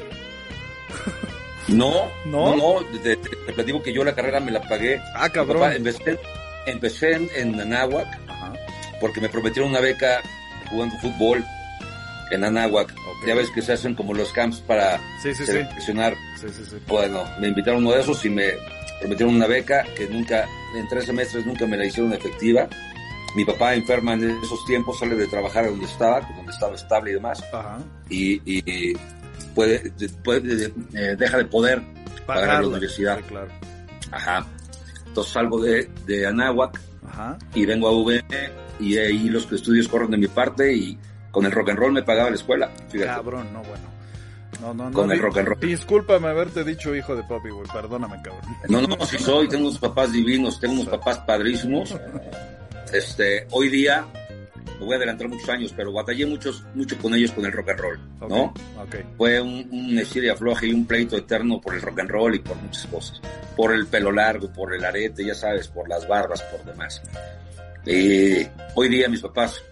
[1.68, 2.56] No, ¿No?
[2.56, 3.18] no, no, te,
[3.54, 5.00] platico que yo la carrera me la pagué.
[5.16, 5.60] Ah, cabrón.
[5.62, 6.20] papá, empecé
[6.66, 8.54] empecé en, en Anáhuac Ajá.
[9.00, 10.22] porque me prometieron una beca
[10.70, 11.44] jugando fútbol
[12.32, 12.94] en Anáhuac.
[13.28, 15.46] Ya ves que se hacen como los camps para Sí, sí, sí.
[15.46, 16.16] seleccionar.
[16.88, 18.54] Bueno, me invitaron uno de esos y me
[19.00, 22.68] prometieron una beca que nunca, en tres semestres nunca me la hicieron efectiva.
[23.36, 27.14] Mi papá enferma en esos tiempos, sale de trabajar donde estaba, donde estaba estable y
[27.14, 27.78] demás, Ajá.
[28.10, 28.94] y, y
[29.56, 29.92] puede,
[30.24, 31.82] puede eh, deja de poder
[32.26, 32.68] pagar la Pagarla.
[32.70, 33.20] universidad.
[33.28, 33.48] Claro.
[34.12, 34.46] Ajá.
[35.08, 37.38] Entonces salgo de, de Anáhuac Ajá.
[37.56, 38.50] y vengo a VM
[38.82, 40.98] y ahí los estudios corren de mi parte y
[41.32, 42.70] Con el rock and roll me pagaba la escuela.
[42.90, 43.10] Fíjate.
[43.10, 43.90] Cabrón, no, bueno.
[44.62, 44.96] No, no, no.
[44.96, 45.60] Con el rock and roll.
[45.60, 47.68] Discúlpame haberte dicho hijo de papi, güey.
[47.72, 48.42] Perdóname, cabrón.
[48.70, 51.96] No, no, sí soy, tengo unos papás divinos, tengo unos papás padrísimos.
[52.94, 54.06] Este, hoy día,
[54.80, 57.70] me voy a adelantar muchos años, pero batallé muchos, mucho con ellos con el rock
[57.70, 58.44] and roll, ¿no?
[58.44, 58.96] Ok, Ok.
[59.18, 62.36] Fue un, un estir y afloje y un pleito eterno por el rock and roll
[62.36, 63.22] y por muchas cosas.
[63.56, 67.02] Por el pelo largo, por el arete, ya sabes, por las barbas, por demás.
[67.86, 69.64] Y hoy día mis papás,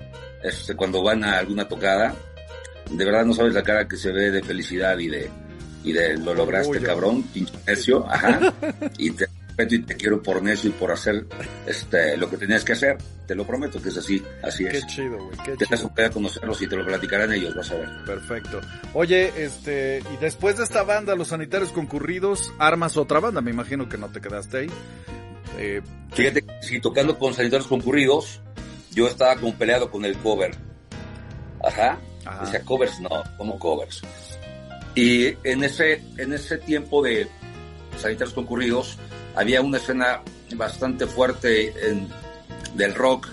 [0.43, 2.15] este, cuando van a alguna tocada,
[2.89, 5.30] de verdad no sabes la cara que se ve de felicidad y de,
[5.84, 8.54] y de lo lograste, cabrón, pinche necio, ajá.
[8.97, 11.25] y te respeto y te quiero por necio y por hacer
[11.67, 12.97] este, lo que tenías que hacer.
[13.28, 14.88] Te lo prometo que es así, así Qué es.
[14.88, 15.38] chido, güey.
[15.45, 15.91] Qué Te chido.
[15.97, 17.89] a conocerlos y te lo platicarán ellos, vas a ver.
[18.04, 18.60] Perfecto.
[18.93, 23.88] Oye, este, y después de esta banda, Los Sanitarios Concurridos, armas otra banda, me imagino
[23.88, 24.71] que no te quedaste ahí.
[25.60, 25.82] Eh,
[26.13, 28.41] Fíjate, si tocando con sanitarios concurridos,
[29.00, 30.56] yo estaba como peleado con el cover.
[31.64, 31.98] Ajá.
[32.26, 32.46] Ajá.
[32.46, 34.02] Decía covers, no, como covers.
[34.96, 37.28] Y en ese, en ese tiempo de
[37.98, 38.98] sanitarios concurridos,
[39.36, 40.22] había una escena
[40.56, 42.08] bastante fuerte en-
[42.76, 43.28] del rock.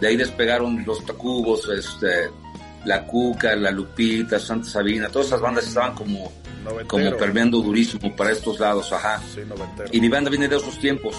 [0.00, 2.30] De ahí despegaron los Tacubos, este,
[2.84, 6.32] La Cuca, La Lupita, Santa Sabina, todas esas bandas estaban como,
[6.64, 6.88] noventero.
[6.88, 9.20] como permeando durísimo para estos lados, ajá.
[9.34, 9.40] Sí.
[9.92, 11.16] Y mi banda viene de esos tiempos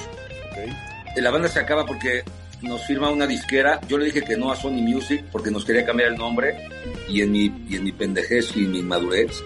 [1.21, 2.23] la banda se acaba porque
[2.67, 3.79] nos firma una disquera.
[3.87, 6.67] Yo le dije que no a Sony Music porque nos quería cambiar el nombre
[7.07, 9.43] y en mi, y en mi pendejez y mi madurez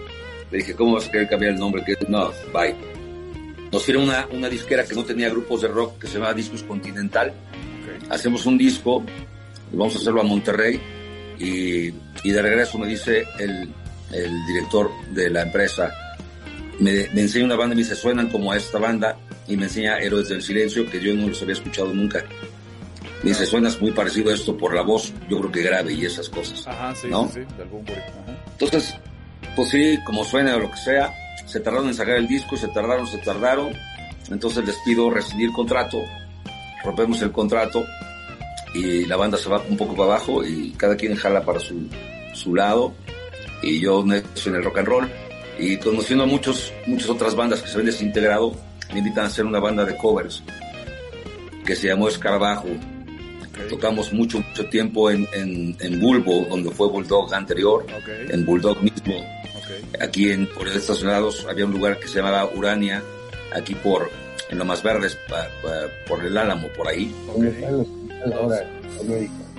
[0.50, 1.84] le dije, ¿cómo vas a querer cambiar el nombre?
[1.84, 2.74] Que no, bye.
[3.70, 6.64] Nos firma una, una disquera que no tenía grupos de rock que se llama Discos
[6.64, 7.28] Continental.
[7.28, 8.10] ok.
[8.10, 9.04] Hacemos un disco,
[9.72, 10.80] vamos a hacerlo a Monterrey
[11.38, 13.68] y, y de regreso me dice el,
[14.12, 15.92] el director de la empresa,
[16.80, 19.64] me, me enseña una banda y me dice, suenan como a esta banda y me
[19.64, 22.24] enseña Héroes del Silencio, que yo no los había escuchado nunca.
[23.22, 26.06] Me dice, suenas muy parecido a esto por la voz, yo creo que grave y
[26.06, 26.66] esas cosas.
[26.66, 27.28] Ajá, sí, ¿No?
[27.28, 28.00] sí, sí, del Bunbury.
[28.00, 28.42] Ajá.
[28.52, 28.94] Entonces,
[29.54, 31.12] pues sí, como suena o lo que sea,
[31.46, 33.72] se tardaron en sacar el disco, se tardaron, se tardaron.
[34.30, 35.98] Entonces les pido rescindir contrato,
[36.84, 37.84] rompemos el contrato
[38.74, 41.88] y la banda se va un poco para abajo y cada quien jala para su,
[42.32, 42.94] su lado
[43.62, 44.12] y yo en
[44.54, 45.10] el rock and roll
[45.58, 48.54] y conociendo a muchos, muchas otras bandas que se ven desintegrado,
[48.92, 50.42] me invitan a hacer una banda de covers
[51.66, 52.68] que se llamó Escarabajo.
[53.64, 53.68] Ok.
[53.68, 58.08] Tocamos mucho, mucho tiempo en, en, en Bulbo, donde fue Bulldog anterior, Ok.
[58.30, 59.16] en Bulldog mismo.
[59.16, 60.00] Ok.
[60.02, 63.02] Aquí en por estacionados había un lugar que se llamaba Urania,
[63.54, 64.10] aquí por
[64.50, 67.14] en lo más verdes, pa- pa- por el Álamo, por ahí.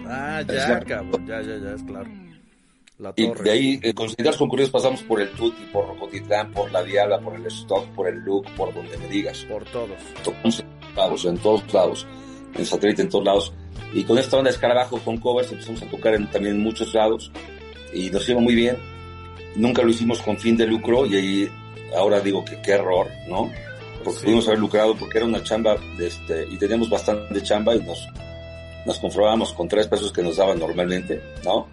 [0.08, 1.26] Ah, ya, la- cabrón.
[1.28, 2.10] Ya, ya, ya, es claro.
[3.00, 3.44] La Y torre.
[3.46, 7.36] de ahí, eh, con concurridos pasamos por el Tuti, por Rocotitlán, por la Diabla, por
[7.36, 9.40] el Stock, por el Look, por donde me digas.
[9.50, 9.98] Por todos.
[10.24, 12.08] Tocamos en todos lados, en todos lados,
[12.56, 13.54] en satélite, en todos lados.
[13.94, 16.94] Y con esta banda de escarabajo, con covers, empezamos a tocar en, también en muchos
[16.94, 17.32] lados
[17.94, 18.78] y nos iba muy bien.
[19.56, 21.50] Nunca lo hicimos con fin de lucro y ahí
[21.96, 23.52] ahora digo que qué error, ¿no?
[24.04, 24.26] Porque Sí.
[24.26, 28.08] pudimos haber lucrado porque era una chamba de este, y teníamos bastante chamba y nos,
[28.86, 31.68] nos conformábamos con tres pesos que nos daban normalmente, ¿no?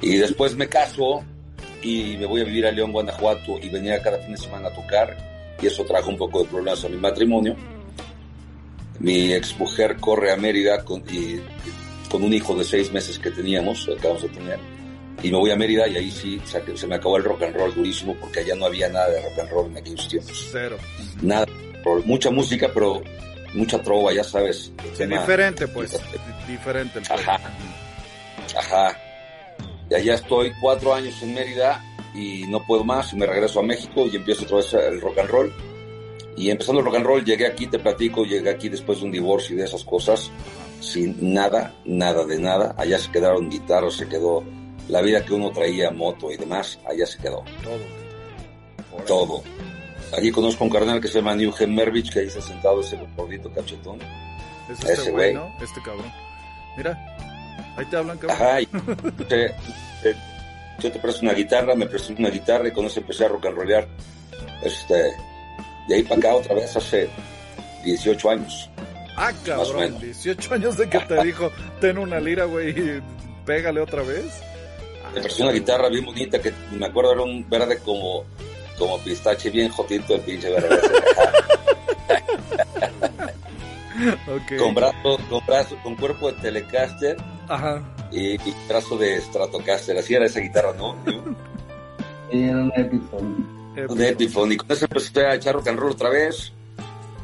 [0.00, 1.22] Y después me caso
[1.82, 4.74] y me voy a vivir a León, Guanajuato y venía cada fin de semana a
[4.74, 5.16] tocar
[5.60, 7.56] y eso trajo un poco de problemas a mi matrimonio.
[9.04, 11.38] Mi ex mujer corre a Mérida con, y,
[12.10, 14.58] con un hijo de seis meses que teníamos, acabamos de tener,
[15.22, 17.54] y me voy a Mérida y ahí sí se, se me acabó el rock and
[17.56, 20.48] roll durísimo porque allá no había nada de rock and roll en aquellos tiempos.
[20.50, 20.76] Cero.
[21.22, 21.46] Nada,
[22.06, 23.02] mucha música, pero
[23.52, 24.72] mucha trova, ya sabes.
[24.96, 25.92] tema- Diferente, pues.
[25.92, 26.98] Di- Diferente.
[26.98, 27.40] el Ajá.
[28.56, 28.98] Ajá.
[29.90, 31.82] Y allá estoy cuatro años en Mérida
[32.14, 35.18] y no puedo más y me regreso a México y empiezo otra vez el rock
[35.18, 35.52] and roll.
[36.36, 39.12] Y empezando el rock and roll, llegué aquí, te platico, llegué aquí después de un
[39.12, 40.30] divorcio y de esas cosas,
[40.80, 42.74] sin nada, nada de nada.
[42.76, 44.42] Allá se quedaron guitarras, se quedó
[44.88, 49.04] la vida que uno traía, moto y demás, allá se quedó, Todo.
[49.06, 49.42] Todo.
[50.16, 52.98] Allí conozco a un carnal que se llama Newgen Mervich, que ahí está sentado ese
[53.16, 53.98] gordito cachetón.
[54.70, 55.36] Es este Ese güey.
[55.62, 56.12] Este cabrón.
[56.76, 57.16] Mira.
[57.76, 58.36] Ahí te hablan, cabrón.
[58.40, 58.66] Ajá, y
[59.28, 59.48] te-
[60.02, 60.16] te-
[60.80, 63.46] yo te presto una guitarra, me prestó una guitarra y con eso empecé a rock
[63.46, 63.88] and rollear.
[64.62, 65.04] Este,
[65.88, 67.08] de ahí para acá otra vez hace
[67.84, 68.70] 18 años.
[69.16, 69.78] Ah, Más o cabrón.
[69.80, 70.00] menos.
[70.02, 73.02] 18 años de que te dijo, ten una lira, güey, y
[73.46, 74.24] pégale otra vez.
[75.14, 78.24] Me prestó una guitarra bien bonita que me acuerdo era un verde como,
[78.78, 80.68] como pistache, bien jotito el pinche verde.
[84.58, 87.16] Con brazo, con brazo, con cuerpo de Telecaster
[87.48, 87.80] Ajá.
[88.10, 89.96] y, y brazo de Stratocaster.
[89.96, 90.96] Así era esa guitarra, ¿no?
[92.30, 92.74] Era una
[93.76, 94.50] Epiphone.
[94.50, 96.52] de con eso empecé a echar rock and roll otra vez.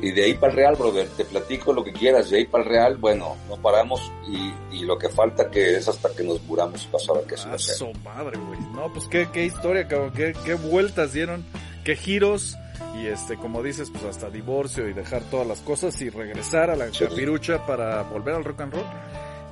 [0.02, 2.64] y de ahí para el Real, brother, te platico lo que quieras, de ahí para
[2.64, 6.42] el Real, bueno, no paramos y, y lo que falta que es hasta que nos
[6.44, 7.74] muramos para ver qué se.
[7.74, 8.58] Su madre, güey.
[8.74, 11.44] No, pues qué, qué historia, cabrón, qué, qué vueltas dieron,
[11.84, 12.56] qué giros
[12.98, 16.76] y este, como dices, pues hasta divorcio y dejar todas las cosas y regresar a
[16.76, 17.04] la Sí.
[17.04, 18.84] capirucha para volver al rock and roll.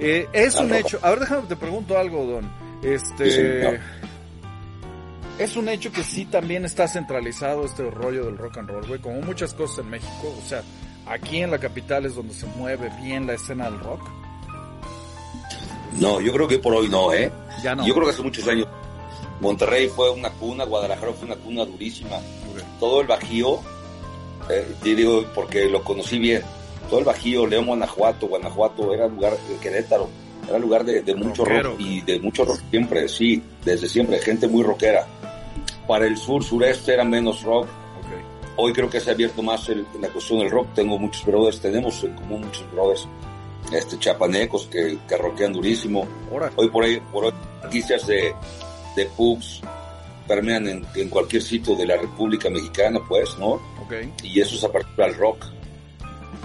[0.00, 0.78] Eh, es Al un rock.
[0.80, 2.50] hecho, a ver déjame te pregunto algo, Don.
[2.82, 3.80] Este, Sí, señor.
[5.38, 9.00] Es un hecho que sí también está centralizado este rollo del rock and roll, güey,
[9.00, 10.62] como muchas cosas en México, o sea,
[11.06, 14.00] aquí en la capital es donde se mueve bien la escena del rock.
[16.00, 17.30] No, yo creo que por hoy no, ¿eh?
[17.62, 17.86] Ya no.
[17.86, 18.68] Yo creo que hace muchos años
[19.40, 22.18] Monterrey fue una cuna, Guadalajara fue una cuna durísima.
[22.80, 23.60] Todo el Bajío,
[24.50, 26.42] eh, te digo porque lo conocí bien,
[26.90, 30.08] todo el Bajío, León, Guanajuato, Guanajuato era lugar Querétaro,
[30.48, 31.70] era lugar de, de mucho Rockero.
[31.70, 35.06] rock y de mucho rock siempre, sí, desde siempre, gente muy rockera.
[35.88, 37.66] Para el sur, sureste era menos rock.
[38.56, 40.68] Hoy creo que se ha abierto más el- la cuestión del rock.
[40.74, 43.08] Tengo muchos brothers, tenemos en común muchos brothers
[43.72, 46.06] este, chapanecos que, que rockean durísimo.
[46.56, 47.32] Hoy por ahí, por hoy,
[47.64, 48.34] noticias de,
[48.96, 49.60] de pubs
[50.26, 53.52] permean en, en cualquier sitio de la República Mexicana, pues, ¿no?
[53.82, 53.94] Ok.
[54.22, 55.44] Y eso es a partir del rock.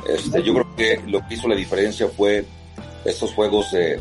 [0.08, 2.46] Este, yo creo que lo que hizo la diferencia fue
[3.06, 4.00] estos juegos de,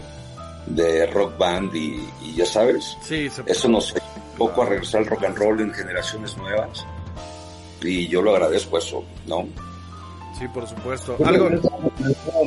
[0.67, 3.95] de rock band y, y ya sabes, Sí, eso nos
[4.39, 6.87] poco a regresar al rock and roll en generaciones nuevas.
[7.83, 9.47] Y yo lo agradezco eso, ¿no?
[10.39, 11.17] Sí, por supuesto.
[11.25, 11.51] Algo.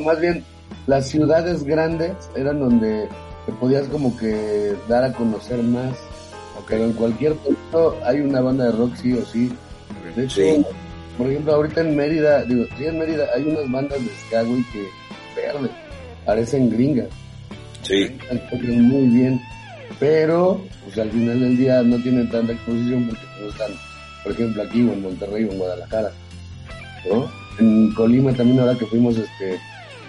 [0.04, 0.44] más bien,
[0.86, 3.08] las ciudades grandes eran donde
[3.44, 5.92] te podías como que dar a conocer más.
[6.58, 6.64] Ok.
[6.68, 9.52] Pero en cualquier punto hay una banda de rock sí o sí.
[10.16, 10.64] De hecho, Sí.
[11.18, 14.88] por ejemplo, ahorita en Mérida, digo, sí en Mérida hay unas bandas de ska, que
[15.36, 15.70] verde,
[16.24, 17.08] parecen gringas,
[17.82, 18.18] Sí,
[18.68, 19.40] muy bien,
[19.98, 23.72] pero pues al final del día no tienen tanta exposición porque no están,
[24.22, 26.12] por ejemplo, aquí o en Monterrey o en Guadalajara,
[27.10, 27.30] ¿no?
[27.58, 29.58] En Colima también ahora que fuimos este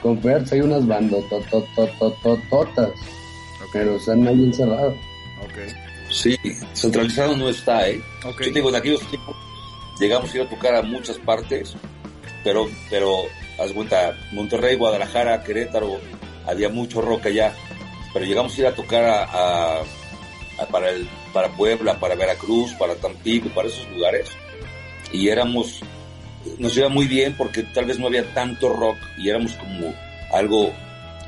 [0.01, 3.69] con Fertz hay unas bandas tototototototas, Ok.
[3.73, 4.95] pero están ahí encerrados.
[5.43, 5.73] Ok.
[6.11, 6.37] sí,
[6.73, 7.99] centralizado no está, ¿eh?
[8.23, 9.35] Yo te digo, en aquellos tiempos
[9.99, 11.75] llegamos a ir a tocar a muchas partes,
[12.43, 13.23] pero, pero,
[13.59, 15.99] haz cuenta, Monterrey, Guadalajara, Querétaro,
[16.45, 17.53] había mucho rock allá,
[18.17, 19.81] pero llegamos a ir a tocar a, a-
[20.59, 24.27] a- para, el, para Puebla, para Veracruz, para Tampico, para esos lugares,
[25.13, 25.81] y éramos,
[26.57, 29.93] nos iba muy bien porque tal vez no había tanto rock y éramos como
[30.33, 30.73] algo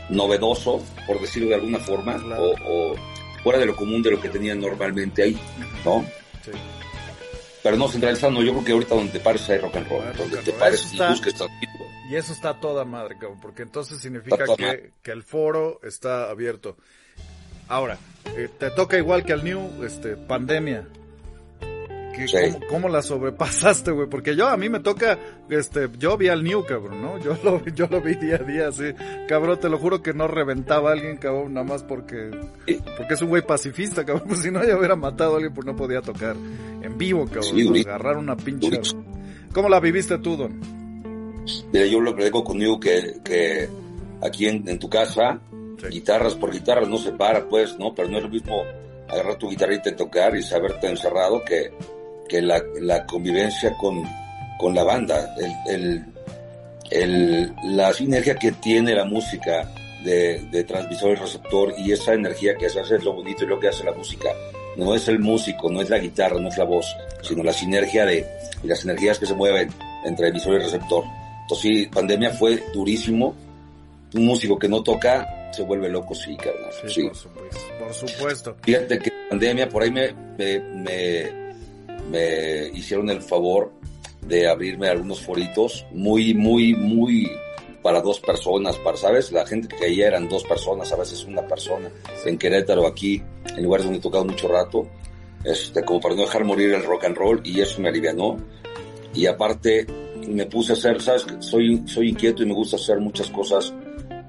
[0.09, 2.53] novedoso, por decirlo de alguna forma, Claro.
[2.65, 2.95] o, o
[3.43, 5.37] fuera de lo común de lo que tenían normalmente ahí,
[5.85, 6.03] ¿no?
[6.43, 6.49] Sí.
[7.63, 10.03] Pero no centralizado, no, yo creo que ahorita donde te pares hay rock and roll,
[10.07, 11.71] Ah, donde te pares y está- busques tranquilo.
[12.09, 16.77] Y eso está toda madre, cabrón, porque entonces significa que, que el foro está abierto.
[17.67, 17.97] Ahora,
[18.35, 20.87] eh, te toca igual que al New, este, pandemia.
[22.19, 22.37] ¿Qué- Sí.
[22.53, 24.07] cómo, cómo la sobrepasaste, güey?
[24.09, 25.17] Porque yo, a mí me toca,
[25.49, 27.17] este, yo vi al New, cabrón, ¿no?
[27.19, 28.85] Yo lo, yo lo vi día a día, así.
[29.27, 32.29] Cabrón, te lo juro que no reventaba a alguien, cabrón, nada más porque,
[32.97, 34.27] porque es un güey pacifista, cabrón.
[34.27, 36.35] Pues si no, ya hubiera matado a alguien, pues no podía tocar
[36.81, 37.43] en vivo, cabrón.
[37.43, 38.81] Sí, agarrar una pinche...
[39.53, 40.59] ¿Cómo la viviste tú, Don?
[41.73, 43.67] Mira, yo lo platico conmigo que, que
[44.21, 45.39] aquí en, en tu casa,
[45.81, 45.87] Sí.
[45.87, 47.95] guitarras por guitarras no se para, pues, ¿no?
[47.95, 48.63] Pero no es lo mismo
[49.07, 51.71] agarrar tu guitarrita y tocar y saberte encerrado que,
[52.29, 54.03] que la, la convivencia con,
[54.57, 55.35] con la banda.
[55.37, 56.05] El, el,
[56.91, 59.69] el- la sinergia que tiene la música
[60.03, 63.59] de, de transmisor y receptor y esa energía que hace es lo bonito y lo
[63.59, 64.29] que hace la música.
[64.77, 66.85] No es el músico, no es la guitarra, no es la voz,
[67.21, 68.25] sino la sinergia de,
[68.63, 69.69] y las energías que se mueven
[70.05, 71.03] entre emisor y receptor.
[71.41, 73.35] Entonces sí, pandemia fue durísimo.
[74.15, 76.71] Un músico que no toca se vuelve loco, sí, carnal.
[76.87, 77.01] Sí, Sí.
[77.07, 78.55] Por, supuesto, por supuesto.
[78.61, 81.48] Fíjate que pandemia, por ahí me, me, me,
[82.09, 83.71] me hicieron el favor
[84.21, 87.29] de abrirme algunos foritos muy, muy, muy
[87.81, 89.31] para dos personas, para, ¿sabes?
[89.31, 91.89] La gente que caía eran dos personas, a veces una persona.
[92.25, 93.21] En Querétaro, aquí,
[93.55, 94.87] en lugares donde he tocado mucho rato,
[95.43, 98.37] este, como para no dejar morir el rock and roll, y eso me alivianó.
[99.13, 99.87] Y aparte,
[100.27, 101.25] me puse a hacer, ¿sabes?
[101.39, 103.73] Soy, soy inquieto y me gusta hacer muchas cosas,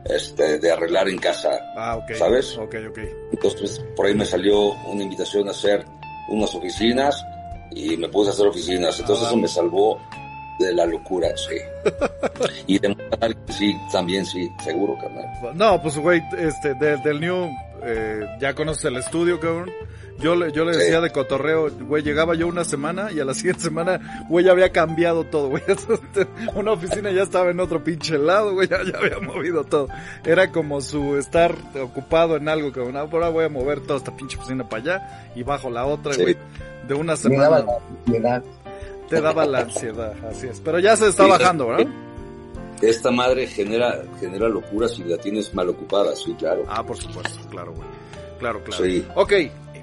[0.04, 1.60] este, de arreglar en casa.
[1.76, 2.14] Ah, ok.
[2.16, 2.56] ¿Sabes?
[2.56, 2.98] Ok, ok.
[3.32, 5.84] Entonces, por ahí me salió una invitación a hacer
[6.28, 7.24] unas oficinas
[7.72, 8.98] y me puse a hacer oficinas.
[9.00, 9.28] Entonces, Ah.
[9.28, 10.00] eso me salvó
[10.58, 11.56] de la locura, sí.
[12.66, 12.96] y de
[13.48, 15.26] sí, también, sí, seguro, carnal.
[15.54, 17.48] No, pues güey, este, de- del New,
[17.82, 19.70] eh, ya conoces el estudio, cabrón.
[20.20, 20.80] Yo le, yo le Sí.
[20.80, 24.52] decía de cotorreo, güey, llegaba yo una semana y a la siguiente semana, güey, ya
[24.52, 25.62] había cambiado todo, güey.
[26.54, 29.88] Una oficina ya estaba en otro pinche lado, güey, ya, ya había movido todo.
[30.24, 32.96] Era como su estar ocupado en algo, cabrón.
[32.96, 36.22] Ahora voy a mover toda esta pinche oficina para allá y bajo la otra, Sí.
[36.22, 36.36] güey.
[36.86, 37.64] De una Me daba semana.
[37.64, 38.42] la ansiedad.
[39.08, 40.60] te daba la ansiedad, así es.
[40.60, 41.86] Pero ya se está bajando, ¿verdad?
[42.82, 46.64] Esta madre genera, genera locura si la tienes mal ocupada, sí, claro.
[46.68, 47.86] Ah, por supuesto, claro, güey.
[48.38, 48.84] Claro, claro.
[48.84, 49.04] Sí.
[49.16, 49.32] Ok,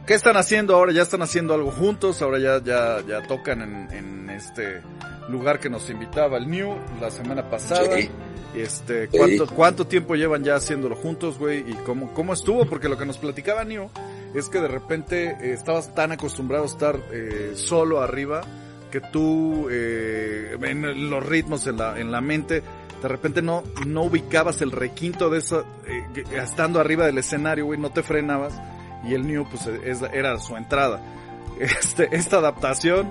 [0.08, 0.94] ¿qué están haciendo ahora?
[0.94, 2.22] ¿Ya están haciendo algo juntos?
[2.22, 4.82] Ahora ya, ya, ya tocan en, en este
[5.30, 7.98] lugar que nos invitaba el New la semana pasada.
[7.98, 8.10] Sí.
[8.56, 11.60] Este, ¿cuánto, ¿cuánto tiempo llevan ya haciéndolo juntos, güey?
[11.70, 12.66] ¿Y cómo, cómo estuvo?
[12.66, 13.90] Porque lo que nos platicaba New
[14.34, 18.42] es que de repente eh, estabas tan acostumbrado a estar eh, solo arriba
[18.90, 22.64] que tú eh, en los ritmos en la, en la mente
[23.02, 27.80] de repente no, no ubicabas el requinto de eso, eh, estando arriba del escenario, güey,
[27.80, 28.60] no te frenabas
[29.08, 31.02] y el New pues es, era su entrada.
[31.60, 33.10] Este, esta adaptación,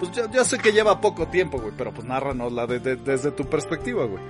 [0.00, 3.30] pues yo, yo sé que lleva poco tiempo, güey, pero pues nárranos la de, desde
[3.30, 4.20] tu perspectiva, güey.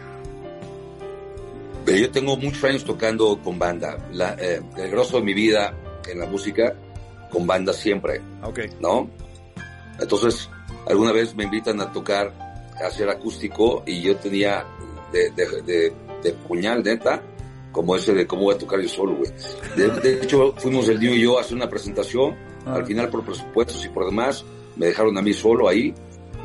[1.87, 3.97] Yo tengo muchos años tocando con banda.
[4.13, 5.75] La, eh, el grosso de mi vida
[6.07, 6.75] en la música,
[7.31, 8.21] con banda siempre.
[8.43, 8.61] Ok.
[8.81, 9.09] ¿No?
[10.01, 10.51] Entonces,
[10.89, 12.33] alguna vez me invitan a tocar,
[12.83, 14.65] a hacer acústico y yo tenía
[15.13, 17.23] de, de, puñal, neta,
[17.75, 19.31] como ese de cómo voy a tocar yo solo, güey.
[19.77, 22.77] De, hecho, fuimos el niño y yo a hacer una presentación, ah.
[22.77, 24.45] al final por presupuestos y por demás,
[24.77, 25.93] me dejaron a mí solo ahí,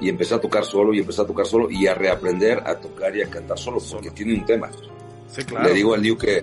[0.01, 3.15] y empecé a tocar solo, y empecé a tocar solo, y a reaprender a tocar
[3.15, 4.71] y a cantar solo, porque tiene un tema.
[5.31, 5.67] Sí, claro.
[5.67, 6.41] Le digo al niño que,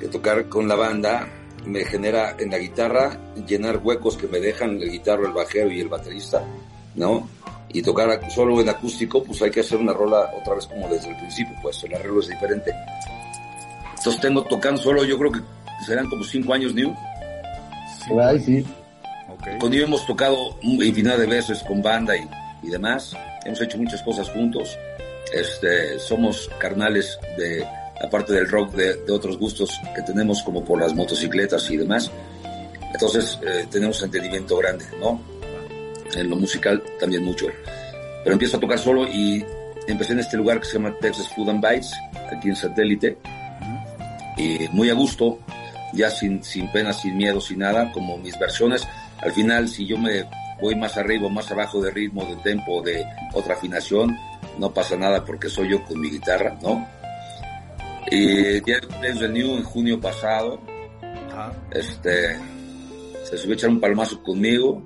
[0.00, 1.28] que tocar con la banda
[1.64, 5.80] me genera en la guitarra llenar huecos que me dejan el guitarro, el bajero y
[5.80, 6.44] el baterista,
[6.96, 7.28] ¿no?
[7.74, 11.10] y tocar solo en acústico, pues hay que hacer una rola otra vez como desde
[11.10, 12.72] el principio, pues el arreglo es diferente.
[14.04, 15.40] Entonces tengo tocando solo, yo creo que
[15.86, 16.94] serán como cinco años, New.
[18.06, 18.66] Sí, sí.
[19.38, 19.58] Okay.
[19.58, 22.28] Con New hemos tocado infinidad de veces con banda y,
[22.62, 23.16] y demás.
[23.46, 24.76] Hemos hecho muchas cosas juntos.
[25.32, 27.66] Este, somos carnales de,
[28.04, 32.10] aparte del rock, de, de otros gustos que tenemos como por las motocicletas y demás.
[32.92, 35.18] Entonces eh, tenemos entendimiento grande, ¿no?
[36.14, 37.46] en lo musical también mucho.
[38.22, 39.42] Pero empiezo a tocar solo y
[39.86, 41.90] empecé en este lugar que se llama Texas Food and Bites,
[42.30, 43.16] aquí en Satélite.
[44.36, 45.38] Y muy a gusto,
[45.92, 48.86] ya sin, sin pena, sin miedo, sin nada, como mis versiones.
[49.20, 50.24] Al final, si yo me
[50.60, 54.16] voy más arriba o más abajo de ritmo, de tempo, de otra afinación,
[54.58, 56.86] no pasa nada porque soy yo con mi guitarra, ¿no?
[58.10, 60.60] Y ya desde el New en junio pasado,
[61.70, 62.36] este,
[63.24, 64.82] se subió a echar un palmazo conmigo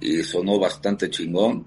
[0.00, 1.66] y sonó bastante chingón.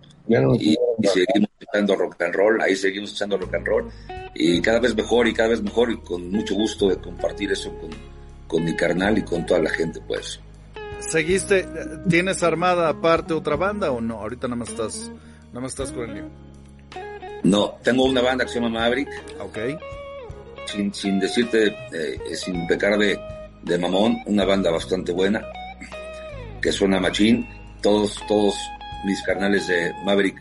[0.60, 0.78] y,
[1.08, 3.92] seguimos echando rock and roll, ahí seguimos echando rock and roll
[4.34, 7.74] y cada vez mejor y cada vez mejor y con mucho gusto de compartir eso
[7.80, 7.90] con,
[8.48, 10.40] con mi carnal y con toda la gente pues.
[11.00, 11.68] ¿Seguiste,
[12.10, 14.16] tienes armada aparte otra banda o no?
[14.16, 15.12] Ahorita nada más estás,
[15.48, 16.26] nada más estás con el
[17.44, 19.10] No, tengo una banda que se llama Maverick.
[19.40, 19.58] Ok.
[20.66, 23.18] Sin, sin decirte, eh, sin pecar de,
[23.64, 25.44] de mamón, una banda bastante buena,
[26.62, 27.48] que suena machín
[27.82, 28.56] todos, todos
[29.06, 30.40] mis carnales de Maverick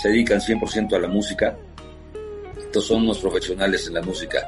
[0.00, 1.56] se dedican 100% a la música.
[2.58, 4.38] Estos son unos profesionales en la música,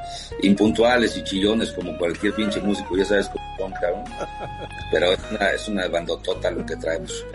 [0.41, 4.03] impuntuales y chillones como cualquier pinche músico, ya sabes cómo son, cabrón.
[4.91, 7.25] Pero es una, es una bandotota lo que traemos,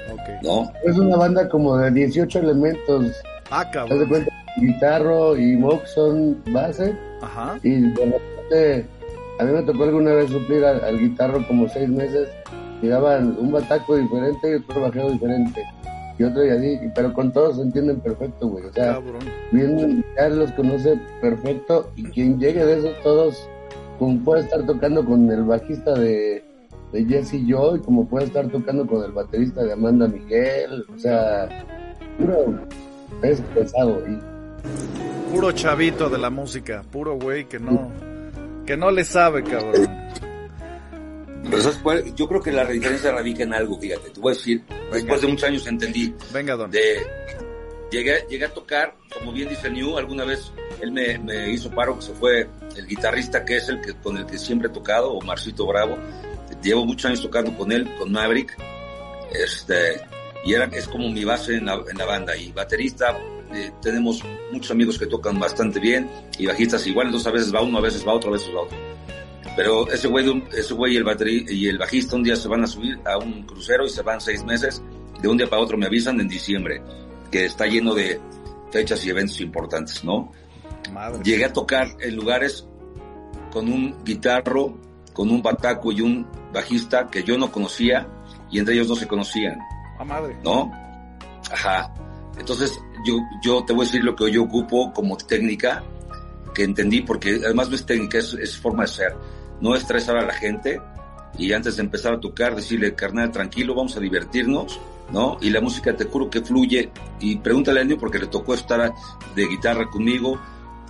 [0.43, 0.73] ¿no?
[0.87, 3.13] Es una banda como de 18 elementos.
[3.51, 4.09] Ah, cabrón.
[4.09, 6.97] Cuenta, guitarro y Mox son base.
[7.21, 7.59] Ajá.
[7.63, 8.87] Y de repente,
[9.41, 12.29] a mí me tocó alguna vez suplir al, al guitarro como seis meses
[12.81, 15.65] tiraban un bataco diferente y otro bajero diferente.
[16.19, 18.65] Y otro y así, pero con todos se entienden perfecto, güey.
[18.65, 19.01] O sea,
[19.53, 23.49] bien, ya los conoce perfecto y quien llegue de esos todos,
[23.99, 26.43] como puede estar tocando con el bajista de,
[26.93, 31.49] de Jesse Joy, como puede estar tocando con el baterista de Amanda Miguel, o sea,
[32.19, 32.67] puro
[33.23, 34.03] es pesado.
[34.09, 35.33] Y...
[35.33, 37.93] Puro chavito de la música, puro güey que no,
[38.67, 40.08] que no le sabe, cabrón.
[41.43, 44.11] Pero yo creo que la diferencia radica en algo, fíjate.
[44.11, 46.15] Te voy a decir, después de muchos años entendí.
[46.33, 46.71] Venga, don.
[46.71, 47.07] De,
[47.91, 51.97] llegué, llegué a tocar, como bien dice New, alguna vez él me, me, hizo paro,
[51.97, 55.13] que se fue el guitarrista que es el que con el que siempre he tocado,
[55.13, 55.99] o Marcito Bravo.
[56.63, 58.57] Llevo muchos años tocando con él, con Maverick.
[59.33, 60.01] Este,
[60.45, 62.37] y era, es como mi base en la, en la banda.
[62.37, 63.17] Y baterista,
[63.55, 64.23] eh, tenemos
[64.53, 67.83] muchos amigos que tocan bastante bien, y bajistas igual, entonces a veces va uno, a
[67.83, 68.88] veces va otro, a veces va otro.
[69.59, 72.63] Pero ese güey, ese güey y el batería y el bajista un día se van
[72.63, 74.81] a subir a un crucero y se van seis meses.
[75.21, 76.81] De un día para otro me avisan en diciembre
[77.29, 78.21] que está lleno de
[78.71, 80.31] fechas y eventos importantes, ¿no?
[81.25, 82.69] Llegué a tocar en lugares
[83.51, 84.79] con un guitarro,
[85.13, 88.07] con un bataco y un bajista que yo no conocía
[88.53, 89.59] y entre ellos no se conocían.
[89.99, 90.37] Ah, madre.
[90.45, 90.71] ¿No?
[91.51, 91.93] Ajá.
[92.39, 95.83] Entonces, yo, yo te voy a decir lo que yo ocupo como técnica,
[96.55, 99.17] que entendí, porque además no es técnica, es, es forma de ser
[99.61, 100.81] no estresar a la gente
[101.37, 104.81] y antes de empezar a tocar decirle, carnal, tranquilo, vamos a divertirnos
[105.11, 105.39] ¿no?
[105.41, 106.91] Y la música te juro que fluye.
[107.21, 108.93] Y pregúntale a Nio porque le tocó estar
[109.35, 110.39] de guitarra conmigo,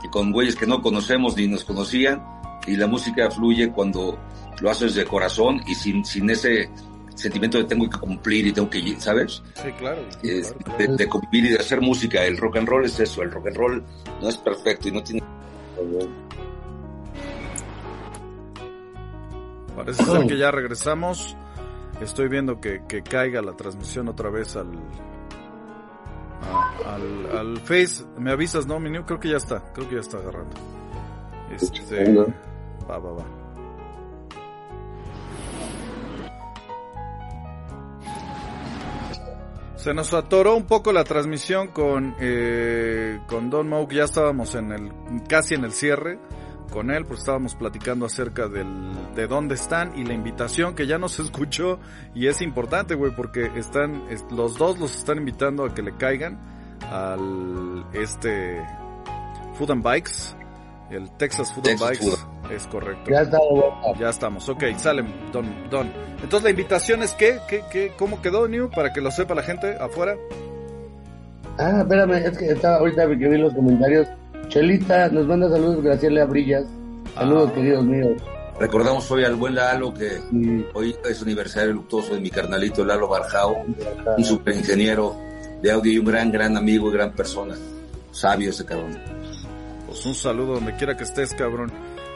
[0.02, 2.22] y con güeyes que no conocemos ni nos conocían,
[2.66, 4.18] y la música fluye cuando
[4.60, 6.68] lo haces de corazón y sin, sin ese
[7.14, 9.42] sentimiento de tengo que cumplir y tengo que, ¿sabes?
[9.54, 10.00] Sí, claro.
[10.22, 12.24] Es, De, de, convivir y de hacer música.
[12.24, 13.84] El rock and roll es eso, el rock and roll
[14.20, 15.22] no es perfecto y no tiene...
[19.78, 21.36] Parece ser que ya regresamos.
[22.00, 24.72] Estoy viendo que, que caiga la transmisión otra vez al,
[26.42, 28.04] a, al, al Face.
[28.18, 29.06] Me avisas, ¿no, Minu?
[29.06, 29.62] Creo que ya está.
[29.72, 30.56] Creo que ya está agarrando.
[31.52, 32.12] Este...
[32.90, 33.24] Va, va, va.
[39.76, 43.92] Se nos atoró un poco la transmisión con, eh, con Don Mouk.
[43.92, 44.92] Ya estábamos en el,
[45.28, 46.18] casi en el cierre
[46.68, 50.98] con él, pues estábamos platicando acerca del, de dónde están y la invitación que ya
[50.98, 51.78] nos escuchó
[52.14, 56.38] y es importante, güey, porque están, los dos los están invitando a que le caigan
[56.90, 58.64] al, este,
[59.54, 60.12] Food and Bikes,
[60.90, 62.52] el Texas Food Texas and Bikes, Food.
[62.52, 63.10] es correcto.
[63.10, 63.38] Ya está,
[63.98, 65.90] Ya estamos, ok, salen, Don, Don.
[66.22, 68.70] Entonces la invitación es que, ¿Qué, qué, cómo quedó, New?
[68.70, 70.16] Para que lo sepa la gente afuera.
[71.58, 74.08] Ah, espérame, es que estaba ahorita que vi los comentarios.
[74.48, 76.64] Chelita nos manda saludos, Graciela Brillas.
[77.14, 77.54] Saludos, Ah.
[77.54, 78.22] queridos míos.
[78.58, 80.66] Recordamos hoy al buen Lalo, que Sí.
[80.74, 83.64] hoy es aniversario luctuoso de mi carnalito Lalo Barjao,
[84.16, 85.14] un super ingeniero
[85.62, 87.54] de audio y un gran, gran amigo y gran persona.
[88.10, 88.98] Sabio ese cabrón.
[89.86, 91.70] Pues un saludo donde quiera que estés, cabrón.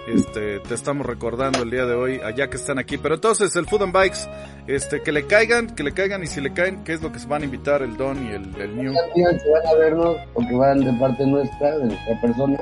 [0.06, 2.98] Este, te estamos recordando el día de hoy, allá que están aquí.
[2.98, 4.28] Pero entonces, el Food and Bikes,
[4.66, 7.20] este, que le caigan, que le caigan y si le caen, ¿qué es lo que
[7.20, 8.92] se van a invitar el Don y el, el New?
[9.14, 12.58] Que van a vernos o que van de parte nuestra, de nuestra persona,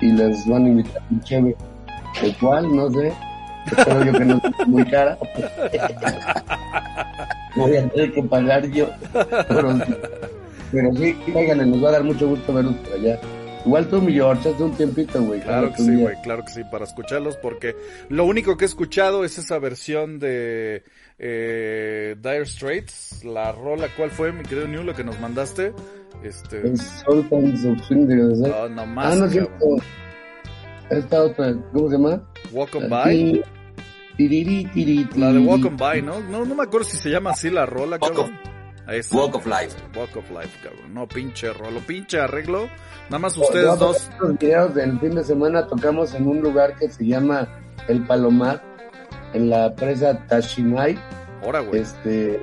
[0.00, 1.56] y les van a invitar un chévere.
[2.22, 2.74] ¿El cual?
[2.74, 3.12] No sé.
[3.66, 5.18] Espero yo que no sea muy cara.
[7.56, 8.88] Voy a tener que pagar yo.
[10.72, 13.20] Pero, sí, cáiganle, nos va a dar mucho gusto verlos por allá.
[13.64, 15.40] Igual tú, mi George, hace un tiempito, güey.
[15.40, 17.76] Claro que sí, güey, claro que sí, para escucharlos, porque
[18.08, 20.82] lo único que he escuchado es esa versión de
[21.18, 25.72] eh, Dire Straits, la rola, ¿cuál fue, mi querido New, lo que nos mandaste?
[26.24, 28.52] Este, Sultans of ser.
[28.52, 29.76] oh, no Ah, más, no cierto.
[30.90, 32.22] Esta otra, ¿cómo se llama?
[32.52, 33.42] Walk on By,
[34.16, 35.38] Tiriri, tiri, la de.
[35.38, 36.20] Walk on By, ¿no?
[36.20, 38.51] No, no me acuerdo si se llama así la rola, Walk cabrón.
[38.86, 39.16] Ahí está.
[39.16, 39.76] Walk of Life.
[39.96, 40.92] Walk of Life, cabrón.
[40.94, 42.68] No, pinche rolo, pinche arreglo.
[43.04, 44.10] Nada más ustedes dos.
[44.20, 47.48] Los videos del fin de semana tocamos en un lugar que se llama
[47.88, 48.62] El Palomar,
[49.34, 50.98] en la presa Tashimai,
[51.42, 51.80] Ahora, güey.
[51.82, 52.40] este,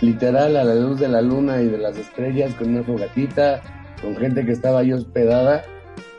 [0.00, 3.60] literal a la luz de la luna y de las estrellas, con una fogatita,
[4.00, 5.64] con gente que estaba ahí hospedada.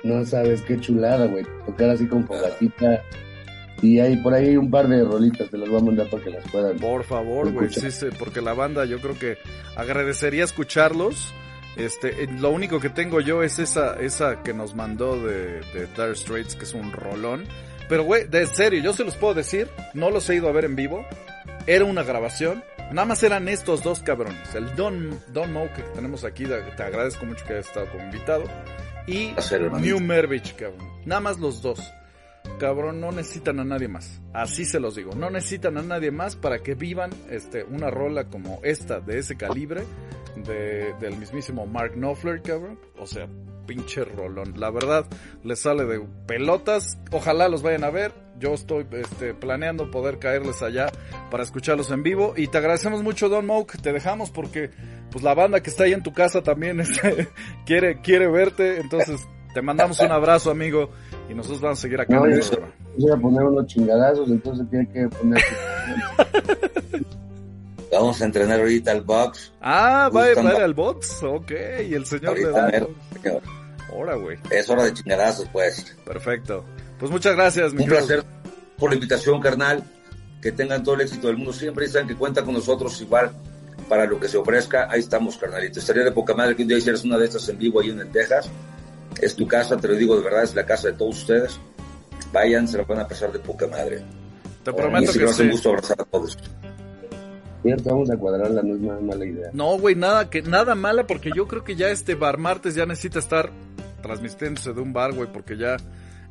[0.03, 1.45] No sabes qué chulada, güey.
[1.65, 3.01] Tocar así con fogatita.
[3.81, 6.29] Y hay por ahí un par de rolitas, te las voy a mandar para que
[6.29, 6.77] las puedan.
[6.77, 9.37] Por favor, güey, sí, sí, porque la banda yo creo que
[9.75, 11.33] agradecería escucharlos.
[11.77, 15.87] Este, eh, lo único que tengo yo es esa, esa que nos mandó de, de
[15.95, 17.45] Dire Straits, que es un rolón.
[17.87, 20.65] Pero, güey, de serio, yo se los puedo decir, no los he ido a ver
[20.65, 21.05] en vivo.
[21.65, 22.63] Era una grabación.
[22.91, 24.55] Nada más eran estos dos cabrones.
[24.55, 28.43] El Don, Don Mo que tenemos aquí, te agradezco mucho que hayas estado como invitado.
[29.07, 29.33] Y.
[29.79, 30.87] New Mervich, cabrón.
[31.05, 31.79] Nada más los dos.
[32.57, 34.21] Cabrón, no necesitan a nadie más.
[34.33, 35.11] Así se los digo.
[35.15, 39.37] No necesitan a nadie más para que vivan este, una rola como esta, de ese
[39.37, 39.83] calibre,
[40.35, 42.79] de, del mismísimo Mark Knopfler, cabrón.
[42.97, 43.27] O sea,
[43.69, 44.59] pinche rolón.
[44.59, 45.05] La verdad,
[45.43, 46.97] les sale de pelotas.
[47.11, 48.13] Ojalá los vayan a ver.
[48.39, 50.87] Yo estoy este, planeando poder caerles allá
[51.29, 52.33] para escucharlos en vivo.
[52.35, 53.79] Y te agradecemos mucho, Don Moke.
[53.81, 54.71] Te dejamos porque
[55.11, 57.27] pues la banda que está ahí en tu casa también este,
[57.65, 58.79] quiere, quiere verte.
[58.79, 60.89] Entonces, te mandamos un abrazo, amigo.
[61.29, 62.59] Y nosotros vamos a seguir acá No, en el yo-.
[62.97, 65.41] Voy a poner unos chingadazos, entonces tiene que poner.
[67.91, 69.51] Vamos a entrenar ahorita al box.
[69.61, 71.23] Ah, va, a ir al box.
[71.23, 71.51] Ok,
[71.89, 72.67] y el señor le Ahorita, da.
[72.67, 72.89] mero,
[73.21, 73.41] señor.
[73.91, 74.37] Ahora, güey.
[74.51, 75.97] Es hora de chingadazos, pues.
[76.05, 76.63] Perfecto.
[76.99, 78.23] Pues muchas gracias, mi Un placer
[78.77, 79.83] por la invitación, carnal.
[80.41, 81.85] Que tengan todo el éxito del mundo siempre.
[81.85, 83.31] Y saben que cuentan con nosotros igual
[83.89, 84.87] para lo que se ofrezca.
[84.89, 85.79] Ahí estamos, carnalito.
[85.79, 87.99] Estaría de poca madre que un día hicieras una de estas en vivo ahí en
[87.99, 88.49] el Texas.
[89.21, 91.59] Es tu casa, te lo digo de verdad, es la casa de todos ustedes.
[92.31, 94.03] Vayan, se la van a pasar de poca madre.
[94.63, 95.43] Te prometo que sí.
[95.43, 96.37] un gusto abrazar a todos.
[97.61, 99.49] Cierto, vamos a cuadrarla, no es una mala idea.
[99.53, 102.85] No, güey, nada que nada mala porque yo creo que ya este bar martes ya
[102.85, 103.51] necesita estar
[104.01, 105.75] transmitiéndose de un bar, güey, porque ya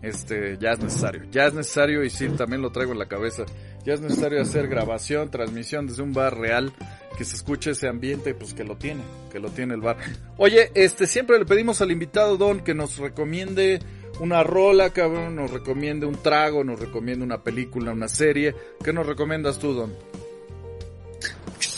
[0.02, 1.22] este ya es necesario.
[1.30, 3.44] Ya es necesario y sí también lo traigo en la cabeza.
[3.84, 6.72] Ya es necesario hacer grabación, transmisión desde un bar real
[7.16, 9.96] que se escuche ese ambiente, pues que lo tiene, que lo tiene el bar.
[10.36, 13.80] Oye, este siempre le pedimos al invitado Don que nos recomiende
[14.20, 18.54] una rola, cabrón, nos recomiende un trago, nos recomiende una película, una serie.
[18.82, 19.94] ¿Qué nos recomiendas tú, Don?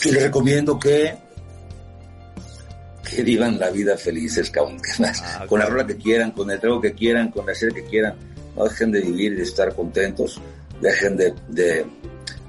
[0.05, 1.15] les recomiendo que
[3.11, 6.79] que vivan la vida felices, cabrón, ah, con la rola que quieran, con el trago
[6.79, 8.15] que quieran, con la serie que quieran,
[8.55, 10.39] no dejen de vivir y de estar contentos,
[10.79, 11.85] dejen de, de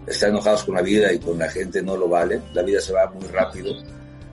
[0.06, 2.92] estar enojados con la vida y con la gente, no lo vale, la vida se
[2.92, 3.74] va muy rápido,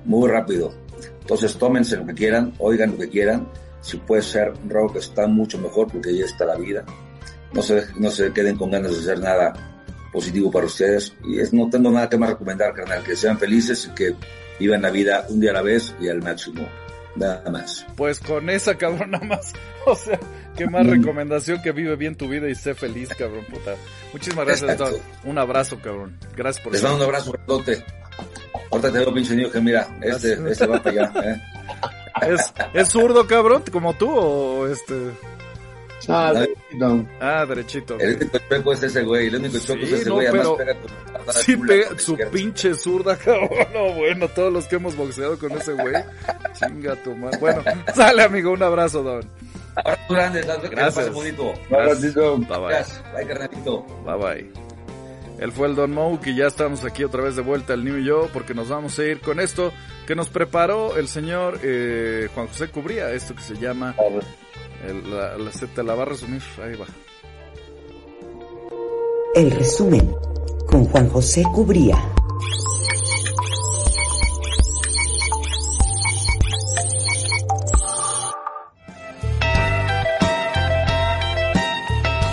[0.05, 0.73] muy rápido.
[1.21, 3.47] Entonces tómense lo que quieran, oigan lo que quieran,
[3.82, 6.84] si puede ser rock está mucho mejor porque ya está la vida.
[7.53, 9.53] No se, no se queden con ganas de hacer nada
[10.11, 13.89] positivo para ustedes y es, no tengo nada que más recomendar, carnal, que sean felices
[13.89, 14.15] y que
[14.60, 16.68] vivan la vida un día a la vez y al máximo.
[17.16, 17.86] Nada más.
[17.95, 19.53] Pues con esa, cabrón, nada más.
[19.86, 20.20] O sea,
[20.55, 20.89] qué más mm.
[20.89, 23.76] recomendación que vive bien tu vida y sé feliz, cabrón, puta.
[24.12, 24.99] Muchísimas gracias, doctor.
[25.24, 26.20] Un abrazo, cabrón.
[26.36, 27.84] Gracias por Les mando un abrazo, grandote.
[28.70, 31.41] Ahorita te veo, pinche niño, que mira, este, este va para allá, ¿eh?
[32.34, 34.93] ¿Es, ¿Es zurdo, cabrón, como tú o este...?
[36.08, 37.06] Ah, derechito.
[37.20, 38.00] Ah, derechito.
[38.00, 41.41] El único chueco es ese güey, el único chueco es ese güey, además pega tu
[41.41, 43.50] Sí, pega su pinche zurda, cabrón.
[43.74, 45.95] No, bueno, todos los que hemos boxeado con ese güey.
[46.54, 47.38] Chinga tu madre.
[47.39, 47.64] Bueno,
[47.95, 49.30] sale, amigo, un abrazo, don.
[49.76, 51.14] Abrazo grande, gracias.
[51.14, 51.54] bonito.
[51.70, 52.16] Gracias.
[52.16, 53.26] Bye, bye.
[53.26, 53.84] Bye.
[54.06, 54.70] Bye, bye.
[55.39, 57.97] Él fue el Don Moe y ya estamos aquí otra vez de vuelta al New
[58.00, 59.72] Yo porque nos vamos a ir con esto
[60.06, 63.95] que nos preparó el señor eh, Juan José Cubría, esto que se llama
[64.88, 66.86] el, la, la, se te la va a resumir, ahí va.
[69.36, 70.13] El resumen
[70.67, 71.97] con Juan José Cubría.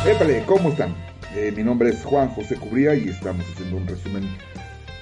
[0.06, 0.94] Épale, ¿cómo están?
[1.34, 4.28] Eh, mi nombre es Juan José Cubría y estamos haciendo un resumen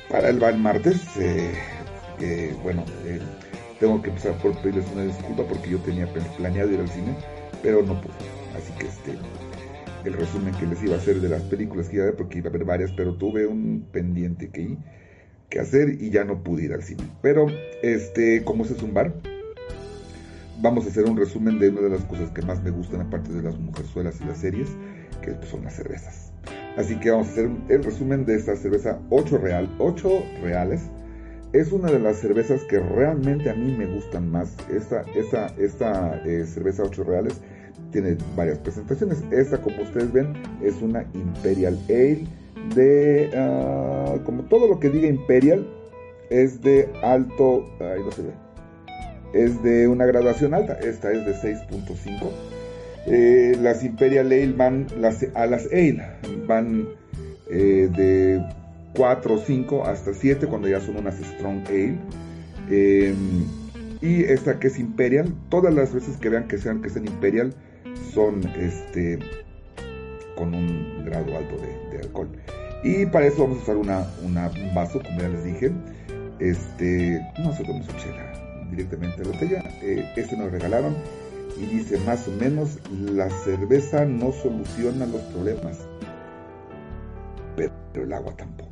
[0.09, 1.01] para el Van Martes.
[1.19, 3.21] Eh, bueno, eh,
[3.79, 7.15] tengo que empezar por pedirles una disculpa porque yo tenía planeado ir al cine
[7.65, 8.15] pero no pude.
[8.57, 9.19] Así que este,
[10.05, 12.39] el resumen que les iba a hacer de las películas que iba a ver, porque
[12.39, 14.77] iba a ver varias, pero tuve un pendiente que,
[15.49, 17.03] que hacer y ya no pude ir al cine.
[17.23, 17.47] Pero,
[17.83, 19.15] este, como este es un bar,
[20.61, 23.33] vamos a hacer un resumen de una de las cosas que más me gustan, aparte
[23.33, 24.69] de las mujerzuelas y las series,
[25.23, 26.33] que son las cervezas.
[26.77, 30.09] Así que vamos a hacer el resumen de esta cerveza 8 real, 8
[30.43, 30.83] reales.
[31.53, 34.57] Es una de las cervezas que realmente a mí me gustan más.
[34.69, 37.41] Esta, esta, esta eh, cerveza 8 reales
[37.95, 39.23] tiene varias presentaciones.
[39.31, 42.27] Esta, como ustedes ven, es una Imperial Ale
[42.75, 45.65] de, ah, como todo lo que diga Imperial,
[46.29, 48.33] es de alto, ahí no se ve,
[49.33, 50.75] es de una graduación alta.
[50.81, 52.31] Esta es de 6.5.
[53.07, 56.03] Eh, las Imperial Ale van, las, a las Ale
[56.49, 56.89] van
[57.49, 58.45] eh, de
[58.97, 61.97] 4 o 5 hasta 7 cuando ya son unas Strong Ale.
[62.71, 63.45] Em,
[64.01, 67.55] y esta que es Imperial, todas las veces que vean que sean que sean Imperial,
[68.15, 69.19] son este,
[70.37, 71.57] con un grado alto
[71.91, 72.29] de, alcohol.
[72.83, 75.73] Y para eso vamos a usar una, un vaso, como ya les dije.
[76.39, 79.65] Este, no sé cómo se chela directamente de la botella.
[79.83, 80.95] Eh, este nos regalaron
[81.57, 85.79] y dice más o menos, la cerveza no soluciona los problemas,
[87.57, 88.71] pero el agua tampoco.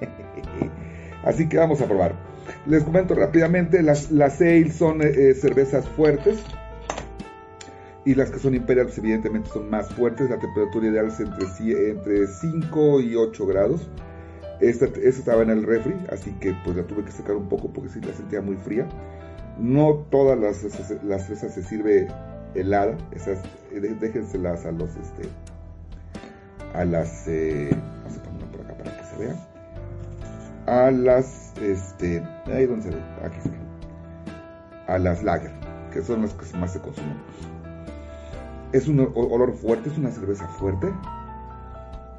[1.24, 2.14] Así que vamos a probar.
[2.66, 4.38] Les comento rápidamente, las, las
[4.72, 6.38] son eh, cervezas fuertes,
[8.04, 12.26] y las que son imperiales evidentemente son más fuertes, la temperatura ideal es entre, entre
[12.26, 13.90] 5 y 8 grados.
[14.60, 17.90] Esta, estaba en el refri, así que pues la tuve que sacar un poco porque
[17.90, 18.88] sí la sentía muy fría.
[19.58, 20.62] No todas las,
[21.02, 22.08] las cervezas se sirve
[22.54, 23.38] helada, esas
[23.70, 25.28] déjenselas a los este
[26.74, 27.70] a las eh,
[28.02, 29.36] vamos a ponerlo por acá para que se vean
[30.66, 32.90] a las este ahí donde
[34.86, 35.52] a las lager
[35.92, 37.16] que son las que más se consumen
[38.72, 40.88] es un olor fuerte, es una cerveza fuerte.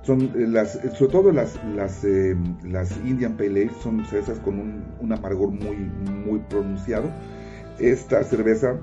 [0.03, 4.59] Son eh, las, sobre todo las, las, eh, las Indian Pale Ale son cervezas con
[4.59, 7.09] un, amargor muy, muy pronunciado.
[7.79, 8.77] Esta cerveza,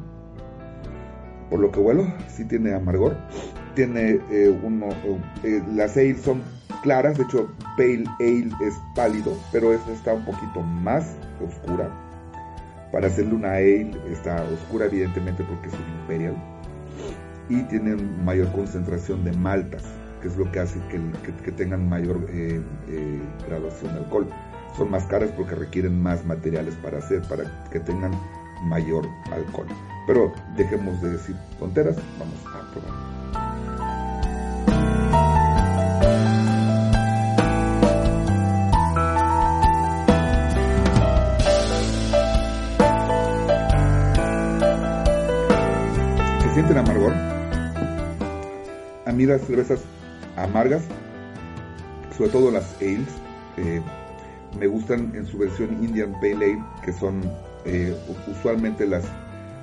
[1.50, 3.16] por lo que huelo, sí tiene amargor.
[3.74, 4.88] Tiene eh, uno,
[5.74, 6.42] las ale son
[6.82, 11.16] claras, de hecho Pale Ale es pálido, pero esta está un poquito más
[11.46, 11.90] oscura.
[12.92, 16.57] Para hacerle una ale está oscura evidentemente porque es un imperial
[17.48, 19.84] y tienen mayor concentración de maltas,
[20.22, 24.28] que es lo que hace que, tengan mayor eh, eh, graduación de alcohol.
[24.76, 28.12] Son más caras porque requieren más materiales para hacer, para que tengan
[28.64, 29.66] mayor alcohol.
[30.06, 33.17] Pero dejemos de decir tonteras, vamos a probar.
[49.18, 49.80] Mí las cervezas
[50.36, 50.84] amargas,
[52.16, 53.08] sobre todo las ales,
[53.56, 53.82] eh,
[54.56, 57.20] me gustan en su versión Indian Pale Ale, que son
[57.64, 57.96] eh,
[58.28, 59.04] usualmente las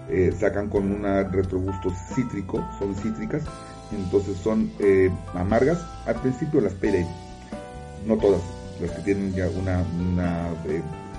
[0.09, 3.43] eh, sacan con un retrogusto cítrico, son cítricas,
[3.93, 5.79] entonces son eh, amargas.
[6.05, 7.07] Al principio las Pale Ale,
[8.05, 8.41] no todas,
[8.81, 10.49] las que tienen ya una, una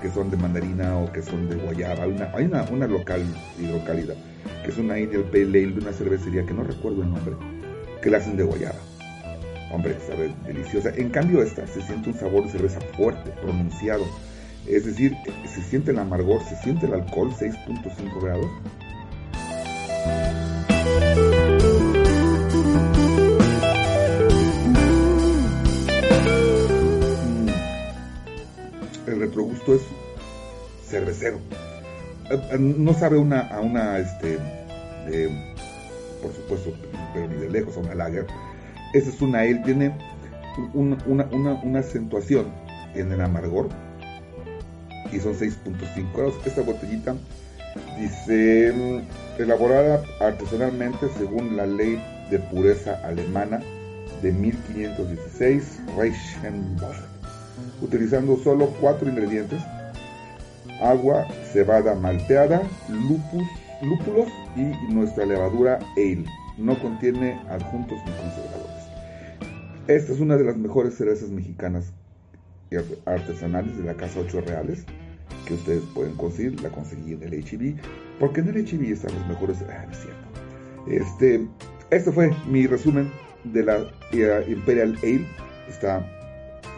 [0.03, 2.05] que son de mandarina o que son de guayaba.
[2.05, 3.25] Hay una, hay una, una local
[3.59, 4.13] hidrocálida,
[4.63, 7.35] que es una Indian Pale Ale de una cervecería que no recuerdo el nombre,
[8.07, 8.79] que la hacen de guayaba
[9.73, 10.91] Hombre, sabe deliciosa.
[10.95, 14.05] En cambio, esta se siente un sabor de cerveza fuerte, pronunciado.
[14.65, 18.47] Es decir, se siente el amargor, se siente el alcohol, 6.5 grados.
[27.35, 27.49] Mm.
[29.11, 29.83] El retrogusto es
[30.89, 31.41] cervecero.
[32.31, 34.39] Eh, eh, no sabe una, a una, este,
[36.27, 36.73] por supuesto,
[37.15, 38.27] pero ni de lejos a una lager
[38.93, 39.93] esa es una él tiene
[40.73, 42.47] una, acentuación
[42.95, 43.69] en el amargor
[45.13, 46.35] y son 6.5 grados.
[46.47, 47.15] Esta botellita
[47.99, 53.61] dice mm, elaborada artesanalmente según la ley de pureza alemana
[54.23, 56.97] de 1516 Reichenbach,
[57.83, 59.61] utilizando solo cuatro ingredientes:
[60.81, 63.47] agua, cebada malteada, lupus,
[63.83, 66.25] lúpulos y nuestra levadura ale.
[66.59, 68.77] No contiene adjuntos ni conservadores.
[69.89, 71.93] Esta es una de las mejores cervezas mexicanas
[73.05, 74.85] artesanales de la Casa 8 Reales
[75.47, 77.77] que ustedes pueden conseguir, la conseguí en el HB,
[78.19, 79.59] porque en el HB están los mejores.
[79.69, 80.27] Ah, es cierto.
[80.89, 81.47] Este,
[81.91, 83.11] este fue mi resumen
[83.45, 83.87] de la
[84.49, 85.27] Imperial Ale.
[85.69, 86.05] Está,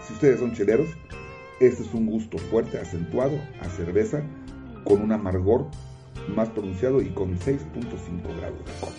[0.07, 0.89] si ustedes son cheleros,
[1.61, 4.23] este es un gusto fuerte, acentuado a cerveza,
[4.85, 5.67] con un amargor
[6.29, 8.95] más pronunciado y con 6.5 grados de alcohol.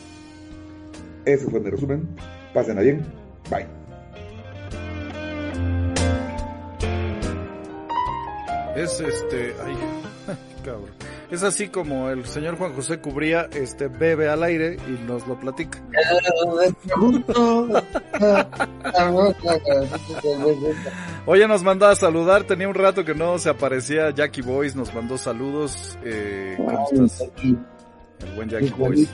[1.25, 2.07] Ese fue mi resumen.
[2.53, 3.05] Pásenla bien.
[3.49, 3.67] Bye.
[8.75, 9.75] Es este, ay,
[10.63, 10.89] cabrón.
[11.31, 15.39] Es así como el señor Juan José Cubría, este, bebe al aire y nos lo
[15.39, 15.79] platica.
[21.31, 24.91] Oye, nos mandó a saludar, tenía un rato que no se aparecía Jackie Boys, nos
[24.95, 25.95] mandó saludos.
[26.03, 27.29] Eh, ¿Cómo estás?
[27.41, 29.07] El buen Jackie Boys.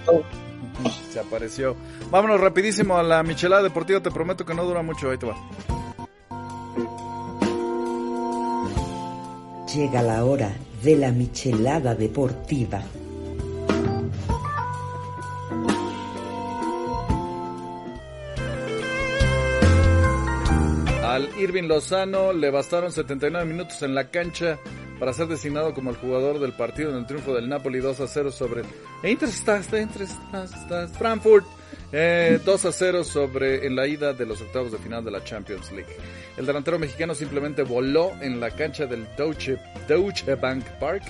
[1.11, 1.75] Se apareció.
[2.09, 5.35] Vámonos rapidísimo a la Michelada Deportiva, te prometo que no dura mucho, ahí te va.
[9.75, 10.53] llega la hora
[10.83, 12.81] de la michelada deportiva.
[21.37, 24.57] Irving Lozano le bastaron 79 minutos en la cancha
[24.99, 28.07] para ser designado como el jugador del partido en el triunfo del Napoli 2 a
[28.07, 28.63] 0 sobre
[30.97, 31.45] Frankfurt.
[31.91, 35.23] Eh, 2 a 0 sobre en la ida de los octavos de final de la
[35.23, 35.95] Champions League.
[36.37, 39.57] El delantero mexicano simplemente voló en la cancha del Deutsche,
[39.87, 41.03] Deutsche Bank Park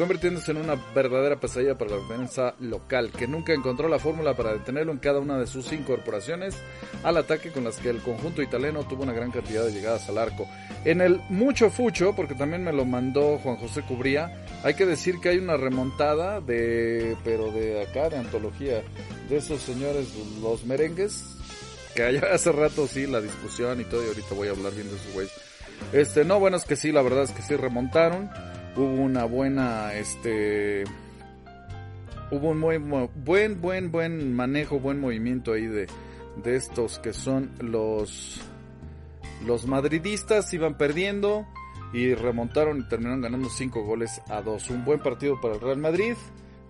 [0.00, 4.54] convirtiéndose en una verdadera pesadilla para la defensa local, que nunca encontró la fórmula para
[4.54, 6.56] detenerlo en cada una de sus incorporaciones
[7.02, 10.16] al ataque con las que el conjunto italiano tuvo una gran cantidad de llegadas al
[10.16, 10.48] arco.
[10.86, 15.20] En el mucho fucho, porque también me lo mandó Juan José Cubría, hay que decir
[15.20, 18.82] que hay una remontada de, pero de acá, de antología,
[19.28, 20.08] de esos señores,
[20.40, 21.26] los merengues,
[21.94, 24.88] que allá hace rato sí, la discusión y todo, y ahorita voy a hablar bien
[24.88, 25.32] de esos güeyes.
[25.92, 28.30] Este, no, bueno, es que sí, la verdad es que sí remontaron
[28.76, 30.84] hubo una buena, este,
[32.30, 35.86] hubo un muy, buen, buen, buen manejo, buen movimiento ahí de,
[36.42, 38.40] de estos que son los,
[39.46, 41.46] los madridistas, iban perdiendo
[41.92, 44.70] y remontaron y terminaron ganando 5 goles a 2.
[44.70, 46.14] Un buen partido para el Real Madrid,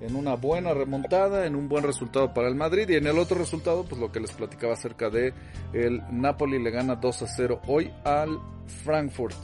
[0.00, 3.38] en una buena remontada, en un buen resultado para el Madrid y en el otro
[3.38, 5.34] resultado, pues lo que les platicaba acerca de
[5.74, 8.38] el Napoli le gana 2 a 0 hoy al
[8.82, 9.36] Frankfurt.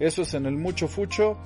[0.00, 1.38] Eso es en el mucho fucho.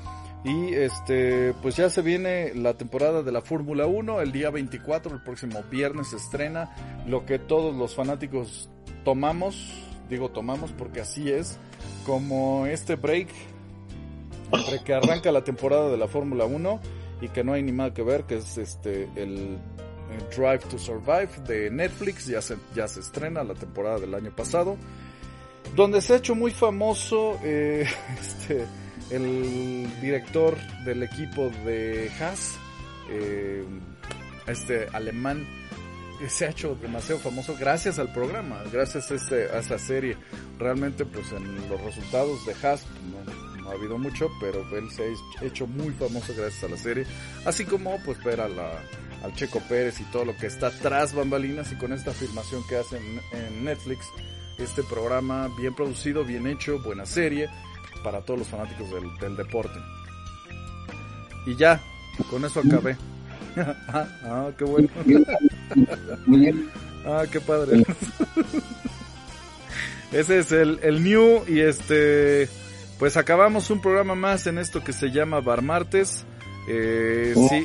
[0.44, 5.14] Y este, pues ya se viene la temporada de la Fórmula 1, el día 24,
[5.14, 6.74] el próximo viernes se estrena
[7.06, 8.68] lo que todos los fanáticos
[9.04, 9.72] tomamos,
[10.10, 11.58] digo tomamos porque así es,
[12.04, 13.28] como este break
[14.52, 16.80] entre que arranca la temporada de la Fórmula 1
[17.22, 19.58] y que no hay ni nada que ver, que es este el,
[20.36, 24.76] Drive to Survive de Netflix, ya se, ya se estrena la temporada del año pasado,
[25.74, 27.86] donde se ha hecho muy famoso eh,
[28.20, 28.66] este
[29.10, 32.56] el director del equipo de Haas,
[33.08, 33.64] eh,
[34.46, 35.46] este alemán,
[36.28, 40.16] se ha hecho demasiado famoso gracias al programa, gracias a, este, a esta serie.
[40.58, 45.44] Realmente, pues en los resultados de Haas no, ha habido mucho, pero él se ha
[45.44, 47.06] hecho muy famoso gracias a la serie.
[47.44, 48.80] Así como, pues, ver a la,
[49.22, 52.76] al Checo Pérez y todo lo que está tras bambalinas y con esta afirmación que
[52.76, 53.02] hacen
[53.32, 54.06] en Netflix.
[54.58, 57.48] Este programa bien producido, bien hecho, buena serie
[58.04, 59.80] para todos los fanáticos del, del deporte.
[61.46, 61.80] Y ya,
[62.30, 62.96] con eso acabé.
[63.88, 64.88] ah, ah, qué bueno.
[67.06, 67.84] Ah, qué padre.
[70.12, 72.48] Ese es el, el New y este,
[72.98, 76.24] pues acabamos un programa más en esto que se llama Bar Martes.
[76.66, 77.62] Eh, Un sí,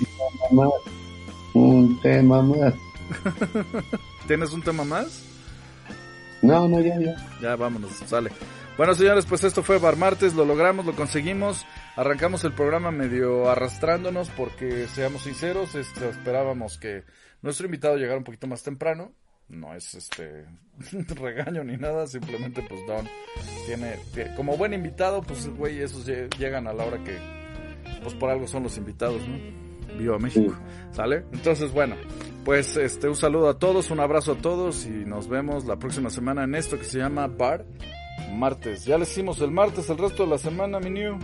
[0.49, 0.73] tema más.
[1.53, 2.73] Un tema más.
[4.27, 5.23] ¿tienes un tema más?
[6.41, 7.15] No, no, ya, ya.
[7.41, 8.29] Ya, vámonos, sale.
[8.79, 11.65] Bueno, señores, pues esto fue Bar Martes, lo logramos, lo conseguimos.
[11.97, 17.03] Arrancamos el programa medio arrastrándonos porque, seamos sinceros, este, esperábamos que
[17.41, 19.11] nuestro invitado llegara un poquito más temprano.
[19.49, 20.45] No es este
[21.13, 23.05] regaño ni nada, simplemente pues Don
[23.65, 23.97] tiene,
[24.37, 27.17] como buen invitado, pues güey, esos lle- llegan a la hora que,
[28.01, 29.37] pues por algo son los invitados, ¿no?
[29.97, 30.55] Viva México,
[30.91, 31.25] ¿sale?
[31.33, 31.97] Entonces, bueno,
[32.45, 36.09] pues este, un saludo a todos, un abrazo a todos y nos vemos la próxima
[36.09, 37.65] semana en esto que se llama Bar
[38.31, 38.85] Martes.
[38.85, 41.17] Ya le hicimos el martes el resto de la semana, mi new.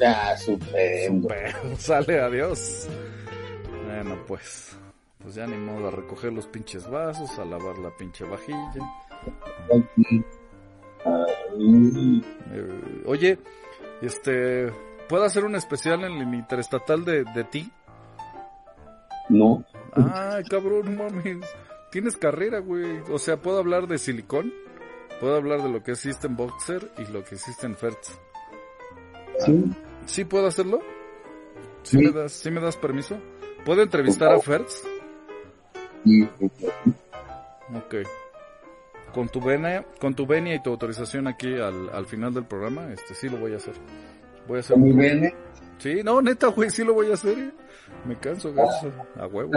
[0.00, 1.28] Ya, supendo.
[1.28, 2.88] Pero sale, adiós.
[3.86, 4.76] Bueno, pues,
[5.22, 8.72] pues ya ni modo a recoger los pinches vasos, a lavar la pinche vajilla.
[12.52, 13.38] Eh, oye,
[14.02, 14.70] este,
[15.08, 17.70] ¿puedo hacer un especial en el interestatal de, de ti?
[19.28, 19.64] No,
[19.96, 21.46] Ay, cabrón, mames.
[21.90, 23.00] Tienes carrera, güey.
[23.10, 24.52] O sea, ¿puedo hablar de silicón?
[25.20, 28.18] ¿Puedo hablar de lo que existe en Boxer y lo que existe en Fertz?
[29.38, 29.64] sí,
[30.06, 30.80] ¿Sí puedo hacerlo?
[31.82, 32.04] ¿Sí, Sí.
[32.04, 33.16] me, das, ¿Sí me das permiso?
[33.64, 34.82] ¿Puedo entrevistar a Fertz?
[36.04, 36.28] sí,
[37.74, 37.94] Ok.
[39.12, 42.92] Con tu venia, con tu venia y tu autorización aquí al, al final del programa,
[42.92, 43.74] este sí lo voy a hacer.
[44.46, 45.34] Voy a hacer un- ¿eh?
[45.78, 47.38] Sí, no, neta, güey, sí lo voy a hacer.
[47.38, 47.50] eh.
[48.04, 49.52] Me canso, gacho, a huevo.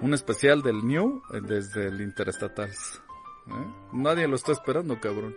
[0.00, 3.00] Un especial del New eh, desde el Interestatals.
[3.48, 3.66] ¿Eh?
[3.92, 5.34] Nadie lo está esperando, cabrón.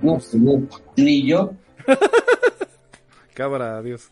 [0.00, 1.52] No, no, ni yo.
[3.34, 4.10] Cabra, adiós.